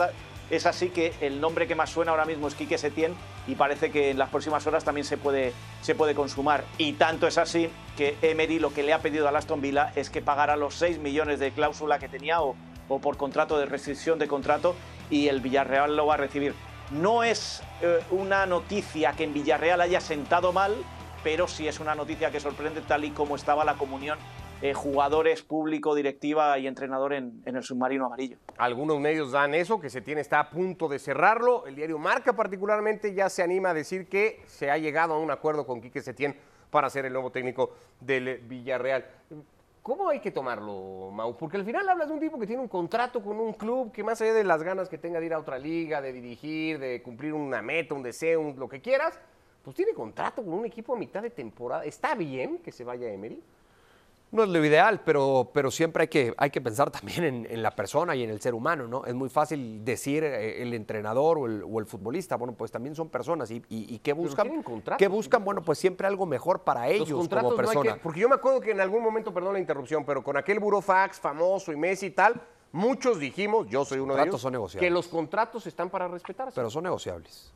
es 0.49 0.67
así 0.67 0.91
que 0.91 1.13
el 1.21 1.41
nombre 1.41 1.67
que 1.67 1.75
más 1.75 1.91
suena 1.91 2.13
ahora 2.13 2.25
mismo 2.25 2.47
es 2.47 2.55
Quique 2.55 2.79
Setién 2.79 3.15
y 3.49 3.57
parece 3.57 3.91
que 3.91 4.11
en 4.11 4.19
las 4.19 4.29
próximas 4.29 4.67
horas 4.67 4.85
también 4.85 5.05
se 5.05 5.17
puede, 5.17 5.53
se 5.83 5.95
puede 5.97 6.15
consumar. 6.15 6.65
Y 6.79 6.93
tanto 6.93 7.27
es 7.27 7.37
así 7.37 7.69
que 7.97 8.17
Emery 8.23 8.61
lo 8.61 8.73
que 8.73 8.85
le 8.85 8.93
ha 8.93 9.01
pedido 9.01 9.27
al 9.27 9.37
Aston 9.37 9.61
Villa 9.61 9.93
es 9.97 10.09
que 10.09 10.23
pagara 10.23 10.57
los 10.57 10.77
6 10.77 10.99
millones 10.99 11.41
de 11.41 11.51
cláusula 11.51 11.99
que 11.99 12.09
tenía 12.09 12.43
o, 12.43 12.55
o 12.89 13.01
por 13.01 13.17
contrato 13.17 13.59
de 13.59 13.67
restricción 13.67 14.19
de 14.19 14.29
contrato 14.29 14.77
y 15.11 15.29
el 15.29 15.41
Villarreal 15.41 15.97
lo 15.97 16.07
va 16.07 16.15
a 16.15 16.19
recibir. 16.19 16.55
No 16.91 17.23
es 17.23 17.63
eh, 17.83 18.01
una 18.11 18.47
noticia 18.47 19.13
que 19.13 19.23
en 19.23 19.33
Villarreal 19.33 19.81
haya 19.81 20.01
sentado 20.01 20.53
mal, 20.53 20.75
pero 21.23 21.47
sí 21.47 21.69
es 21.69 21.79
una 21.79 21.95
noticia 21.95 22.33
que 22.33 22.41
sorprende 22.41 22.81
tal 22.81 23.05
y 23.05 23.11
como 23.11 23.37
estaba 23.37 23.65
la 23.65 23.75
comunión 23.75 24.19
eh, 24.63 24.75
jugadores, 24.75 25.43
público, 25.43 25.95
directiva 25.95 26.59
y 26.59 26.67
entrenador 26.67 27.15
en, 27.15 27.43
el 27.47 27.63
submarino 27.63 28.07
amarillo. 28.07 28.37
Algunos 28.59 28.99
medios 28.99 29.31
dan 29.31 29.55
eso, 29.55 29.81
que 29.81 29.89
Setién 29.89 30.19
está 30.19 30.41
a 30.41 30.51
punto 30.51 30.89
de 30.89 30.99
cerrarlo. 30.99 31.67
El 31.67 31.77
diario 31.77 31.99
Marca 31.99 32.35
particularmente 32.35 33.15
ya 33.15 33.31
se 33.31 33.43
anima 33.43 33.71
a 33.71 33.75
decir 33.75 34.09
que 34.09 34.43
se 34.47 34.71
ha 34.71 34.77
llegado 34.77 35.15
a 35.15 35.19
un 35.19 35.31
acuerdo 35.31 35.65
con 35.65 35.81
Quique 35.81 36.03
Setién 36.03 36.37
para 36.71 36.91
ser 36.91 37.07
el 37.07 37.13
nuevo 37.13 37.31
técnico 37.31 37.75
del 38.01 38.39
Villarreal. 38.39 39.07
¿Cómo 39.83 40.11
hay 40.11 40.21
que 40.21 40.31
tomarlo, 40.31 41.11
Mau? 41.11 41.37
Porque 41.39 41.57
al 41.57 41.65
final 41.65 41.89
hablas 41.89 42.09
de 42.09 42.15
un 42.15 42.21
tipo 42.21 42.39
que 42.39 42.47
tiene 42.47 42.61
un 42.61 42.69
contrato 42.69 43.23
con 43.23 43.41
un 43.41 43.55
club 43.55 43.91
que 43.93 44.05
más 44.05 44.21
allá 44.21 44.35
de 44.35 44.45
las 44.45 44.63
ganas 44.63 44.91
que 44.91 44.99
tenga 44.99 45.21
de 45.21 45.27
ir 45.27 45.33
a 45.33 45.39
otra 45.39 45.59
liga, 45.59 46.03
de 46.03 46.13
dirigir, 46.13 46.79
de 46.79 47.03
cumplir 47.03 47.33
una 47.33 47.63
meta, 47.63 47.95
un 47.95 48.03
deseo, 48.03 48.53
lo 48.59 48.69
que 48.69 48.83
quieras, 48.83 49.19
pues 49.65 49.75
tiene 49.75 49.95
contrato 49.95 50.45
con 50.45 50.53
un 50.53 50.67
equipo 50.67 50.95
a 50.95 50.99
mitad 50.99 51.23
de 51.23 51.31
temporada. 51.31 51.85
¿Está 51.85 52.15
bien 52.15 52.59
que 52.59 52.73
se 52.73 52.85
vaya 52.85 53.11
Emery? 53.11 53.43
No 54.33 54.45
es 54.45 54.49
lo 54.49 54.65
ideal, 54.65 55.01
pero, 55.05 55.51
pero 55.53 55.73
siempre 55.73 56.03
hay 56.03 56.09
que, 56.09 56.33
hay 56.37 56.51
que 56.51 56.61
pensar 56.61 56.89
también 56.93 57.25
en, 57.25 57.47
en 57.51 57.63
la 57.65 57.73
persona 57.75 58.15
y 58.15 58.23
en 58.23 58.31
el 58.31 58.41
ser 58.41 58.55
humano, 58.55 58.87
¿no? 58.87 59.05
Es 59.05 59.13
muy 59.15 59.29
fácil 59.29 59.85
decir 59.85 60.23
eh, 60.23 60.63
el 60.63 60.73
entrenador 60.73 61.39
o 61.39 61.47
el, 61.47 61.65
o 61.69 61.81
el 61.81 61.87
futbolista, 61.87 62.37
bueno, 62.37 62.55
pues 62.55 62.71
también 62.71 62.95
son 62.95 63.09
personas. 63.09 63.51
¿Y, 63.51 63.57
y, 63.69 63.93
y 63.95 63.99
qué 63.99 64.13
buscan? 64.13 64.63
contratos, 64.63 64.99
¿Qué 64.99 65.09
buscan? 65.09 65.43
Bueno, 65.45 65.63
pues 65.63 65.79
siempre 65.81 66.07
algo 66.07 66.27
mejor 66.27 66.61
para 66.63 66.89
ellos 66.89 67.09
Los 67.11 67.19
contratos 67.19 67.51
como 67.55 67.63
no 67.63 67.69
hay 67.71 67.75
persona. 67.77 67.95
que- 67.97 68.01
porque 68.01 68.21
yo 68.21 68.29
me 68.29 68.37
acuerdo 68.37 68.61
que 68.61 68.71
en 68.71 68.81
algún 68.81 69.03
momento, 69.03 69.35
perdón 69.35 69.55
la 69.55 69.59
interrupción, 69.59 70.05
pero 70.05 70.23
con 70.23 70.37
aquel 70.37 70.61
burofax 70.61 71.19
famoso 71.19 71.73
y 71.73 71.77
Messi 71.77 72.07
y 72.07 72.11
tal, 72.11 72.41
muchos 72.71 73.19
dijimos, 73.19 73.67
yo 73.69 73.85
soy 73.85 73.99
uno 73.99 74.15
de 74.15 74.23
ellos, 74.23 74.41
son 74.41 74.53
negociables. 74.53 74.87
que 74.89 74.95
los 74.95 75.09
contratos 75.09 75.67
están 75.67 75.91
para 75.91 76.07
respetarse. 76.07 76.55
Pero 76.55 76.71
son 76.71 76.85
negociables. 76.85 77.53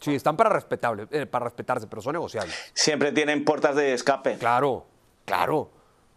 Sí, 0.00 0.12
están 0.16 0.36
para, 0.36 0.50
respetable, 0.50 1.06
eh, 1.12 1.26
para 1.26 1.44
respetarse, 1.44 1.86
pero 1.86 2.02
son 2.02 2.14
negociables. 2.14 2.52
Siempre 2.74 3.12
tienen 3.12 3.44
puertas 3.44 3.76
de 3.76 3.92
escape. 3.92 4.36
Claro, 4.38 4.86
claro. 5.24 5.70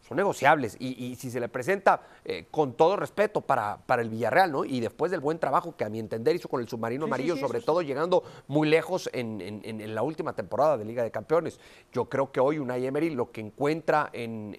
Son 0.08 0.18
negociables. 0.18 0.78
Y, 0.80 1.04
y 1.04 1.16
si 1.16 1.32
se 1.32 1.40
le 1.40 1.50
presenta 1.50 2.00
eh, 2.24 2.46
con 2.52 2.74
todo 2.74 2.96
respeto 2.96 3.42
para, 3.42 3.78
para 3.88 4.04
el 4.04 4.10
Villarreal, 4.12 4.52
¿no? 4.52 4.64
Y 4.64 4.80
después 4.80 5.10
del 5.10 5.20
buen 5.20 5.40
trabajo 5.40 5.76
que 5.76 5.84
a 5.84 5.90
mi 5.90 5.98
entender 5.98 6.36
hizo 6.36 6.48
con 6.48 6.62
el 6.62 6.68
submarino 6.70 7.06
Sí, 7.06 7.10
amarillo, 7.10 7.34
sí, 7.34 7.42
sobre 7.42 7.60
todo 7.62 7.82
llegando 7.82 8.22
muy 8.48 8.70
lejos 8.70 9.10
en, 9.14 9.42
en- 9.42 9.96
la 9.96 10.04
última 10.04 10.34
temporada 10.34 10.78
de 10.78 10.86
Liga 10.86 11.02
de 11.02 11.10
Campeones. 11.10 11.60
Yo 11.92 12.06
creo 12.06 12.32
que 12.32 12.40
hoy 12.40 12.60
Unai 12.60 12.86
Emery 12.86 13.10
lo 13.10 13.32
que 13.32 13.42
encuentra 13.42 14.12
en, 14.14 14.56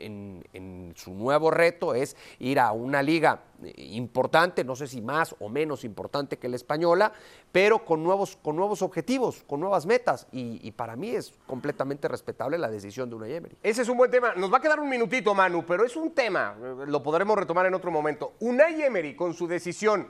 en- 0.52 0.92
su 0.96 1.14
nuevo 1.14 1.52
reto 1.52 1.94
es 1.94 2.16
ir 2.40 2.58
a 2.58 2.72
una 2.72 3.00
liga 3.00 3.42
importante, 3.76 4.64
no 4.64 4.76
sé 4.76 4.86
si 4.86 5.00
más 5.00 5.34
o 5.40 5.48
menos 5.48 5.84
importante 5.84 6.38
que 6.38 6.48
la 6.48 6.56
española, 6.56 7.12
pero 7.52 7.84
con 7.84 8.02
nuevos, 8.02 8.36
con 8.42 8.56
nuevos 8.56 8.82
objetivos, 8.82 9.42
con 9.46 9.60
nuevas 9.60 9.86
metas. 9.86 10.26
Y, 10.32 10.60
y 10.66 10.72
para 10.72 10.96
mí 10.96 11.10
es 11.10 11.32
completamente 11.46 12.08
respetable 12.08 12.58
la 12.58 12.68
decisión 12.70 13.08
de 13.08 13.16
Unai 13.16 13.34
Emery. 13.34 13.56
Ese 13.62 13.82
es 13.82 13.88
un 13.88 13.96
buen 13.96 14.10
tema. 14.10 14.34
Nos 14.36 14.52
va 14.52 14.58
a 14.58 14.60
quedar 14.60 14.80
un 14.80 14.88
minutito, 14.88 15.34
Manu, 15.34 15.64
pero 15.66 15.84
es 15.84 15.96
un 15.96 16.12
tema. 16.12 16.54
Lo 16.86 17.02
podremos 17.02 17.36
retomar 17.36 17.66
en 17.66 17.74
otro 17.74 17.90
momento. 17.90 18.34
Unai 18.40 18.82
Emery, 18.82 19.16
con 19.16 19.34
su 19.34 19.46
decisión, 19.46 20.08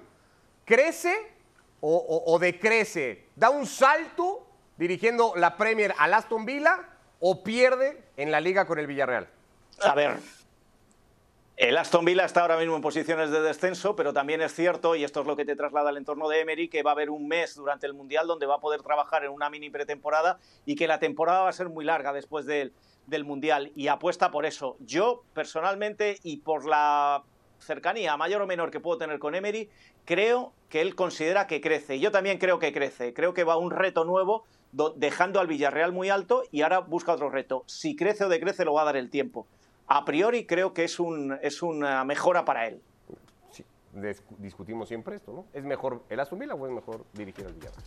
¿crece 0.64 1.14
o, 1.80 1.94
o- 1.96 2.32
o 2.34 2.38
decrece? 2.38 3.28
¿Da 3.36 3.50
un 3.50 3.66
salto 3.66 4.46
dirigiendo 4.76 5.32
la 5.36 5.56
Premier 5.56 5.94
al 5.98 6.14
Aston 6.14 6.44
Villa 6.44 6.88
o 7.20 7.42
pierde 7.42 8.02
en 8.16 8.30
la 8.30 8.40
liga 8.40 8.66
con 8.66 8.78
el 8.78 8.86
Villarreal? 8.86 9.28
A 9.80 9.94
ver, 9.94 10.18
el 11.56 11.78
Aston 11.78 12.04
Villa 12.04 12.26
está 12.26 12.42
ahora 12.42 12.58
mismo 12.58 12.76
en 12.76 12.82
posiciones 12.82 13.30
de 13.30 13.40
descenso, 13.40 13.96
pero 13.96 14.12
también 14.12 14.42
es 14.42 14.54
cierto, 14.54 14.94
y 14.94 15.04
esto 15.04 15.22
es 15.22 15.26
lo 15.26 15.36
que 15.36 15.46
te 15.46 15.56
traslada 15.56 15.88
al 15.88 15.96
entorno 15.96 16.28
de 16.28 16.40
Emery, 16.40 16.68
que 16.68 16.82
va 16.82 16.90
a 16.90 16.92
haber 16.92 17.08
un 17.08 17.28
mes 17.28 17.54
durante 17.54 17.86
el 17.86 17.94
Mundial 17.94 18.26
donde 18.26 18.44
va 18.44 18.56
a 18.56 18.60
poder 18.60 18.82
trabajar 18.82 19.24
en 19.24 19.30
una 19.30 19.48
mini 19.48 19.70
pretemporada 19.70 20.38
y 20.66 20.76
que 20.76 20.86
la 20.86 20.98
temporada 20.98 21.40
va 21.40 21.48
a 21.48 21.52
ser 21.54 21.70
muy 21.70 21.84
larga 21.86 22.12
después 22.12 22.44
del, 22.44 22.72
Mundial. 23.24 23.72
Y 23.74 23.88
apuesta 23.88 24.30
por 24.30 24.44
eso. 24.44 24.76
Yo, 24.80 25.22
personalmente, 25.32 26.18
y 26.22 26.38
por 26.38 26.66
la 26.66 27.22
cercanía 27.58 28.16
mayor 28.16 28.42
o 28.42 28.46
menor 28.46 28.70
que 28.70 28.80
puedo 28.80 28.98
tener 28.98 29.18
con 29.18 29.34
Emery, 29.34 29.70
creo 30.04 30.52
que 30.68 30.82
él 30.82 30.94
considera 30.94 31.46
que 31.46 31.60
crece. 31.60 31.96
Y 31.96 32.00
yo 32.00 32.10
también 32.10 32.38
creo 32.38 32.58
que 32.58 32.72
crece. 32.72 33.14
Creo 33.14 33.32
que 33.32 33.44
va 33.44 33.54
a 33.54 33.58
un 33.58 33.70
reto 33.70 34.04
nuevo, 34.04 34.44
do- 34.72 34.92
dejando 34.96 35.40
al 35.40 35.46
Villarreal 35.46 35.92
muy 35.92 36.10
alto 36.10 36.42
y 36.50 36.62
ahora 36.62 36.80
busca 36.80 37.12
otro 37.12 37.30
reto. 37.30 37.62
Si 37.66 37.94
crece 37.96 38.24
o 38.24 38.28
decrece, 38.28 38.64
lo 38.64 38.74
va 38.74 38.82
a 38.82 38.86
dar 38.86 38.96
el 38.96 39.08
tiempo. 39.08 39.46
A 39.88 40.04
priori 40.04 40.46
creo 40.46 40.72
que 40.74 40.84
es, 40.84 40.98
un, 40.98 41.38
es 41.42 41.62
una 41.62 42.04
mejora 42.04 42.44
para 42.44 42.66
él. 42.66 42.82
Sí, 43.50 43.64
discutimos 44.38 44.88
siempre 44.88 45.16
esto, 45.16 45.32
¿no? 45.32 45.46
¿Es 45.52 45.64
mejor 45.64 46.02
el 46.10 46.20
Aston 46.20 46.38
Villa 46.38 46.54
o 46.54 46.66
es 46.66 46.72
mejor 46.72 47.04
dirigir 47.12 47.46
al 47.46 47.52
Villarreal? 47.54 47.82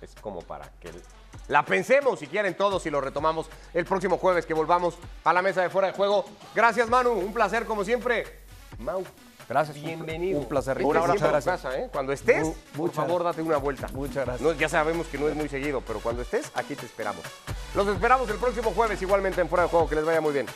Es 0.00 0.14
como 0.20 0.40
para 0.42 0.70
que 0.78 0.90
la 1.48 1.64
pensemos 1.64 2.18
si 2.20 2.26
quieren 2.26 2.54
todos 2.54 2.84
y 2.86 2.90
lo 2.90 3.00
retomamos 3.00 3.48
el 3.72 3.84
próximo 3.86 4.18
jueves 4.18 4.44
que 4.46 4.52
volvamos 4.54 4.98
a 5.24 5.32
la 5.32 5.40
mesa 5.42 5.62
de 5.62 5.70
fuera 5.70 5.88
de 5.88 5.94
juego. 5.94 6.24
Gracias, 6.54 6.88
Manu. 6.88 7.12
Un 7.12 7.32
placer 7.32 7.64
como 7.64 7.82
siempre. 7.82 8.24
Mau. 8.78 9.02
Gracias. 9.48 9.80
Bienvenido. 9.80 10.38
Un 10.40 10.46
placer, 10.48 10.76
Este 10.76 10.82
Ricky. 10.82 10.92
siempre 10.92 11.12
Muchas 11.12 11.22
a 11.22 11.26
tu 11.26 11.30
gracias. 11.32 11.62
casa, 11.62 11.78
¿eh? 11.78 11.88
Cuando 11.92 12.12
estés, 12.12 12.44
Mu- 12.46 12.54
por 12.76 12.90
favor, 12.92 13.22
date 13.24 13.40
una 13.42 13.56
vuelta. 13.58 13.88
Muchas 13.92 14.26
gracias. 14.26 14.40
No, 14.40 14.52
ya 14.52 14.68
sabemos 14.68 15.06
que 15.06 15.18
no 15.18 15.28
es 15.28 15.34
muy 15.34 15.48
seguido, 15.48 15.80
pero 15.86 16.00
cuando 16.00 16.22
estés, 16.22 16.50
aquí 16.54 16.74
te 16.76 16.84
esperamos. 16.84 17.22
Los 17.74 17.86
esperamos 17.88 18.28
el 18.28 18.36
próximo 18.36 18.72
jueves, 18.72 19.00
igualmente 19.00 19.40
en 19.40 19.48
Fuera 19.48 19.62
de 19.64 19.70
Juego. 19.70 19.88
Que 19.88 19.94
les 19.94 20.04
vaya 20.04 20.20
muy 20.20 20.32
bien. 20.32 20.46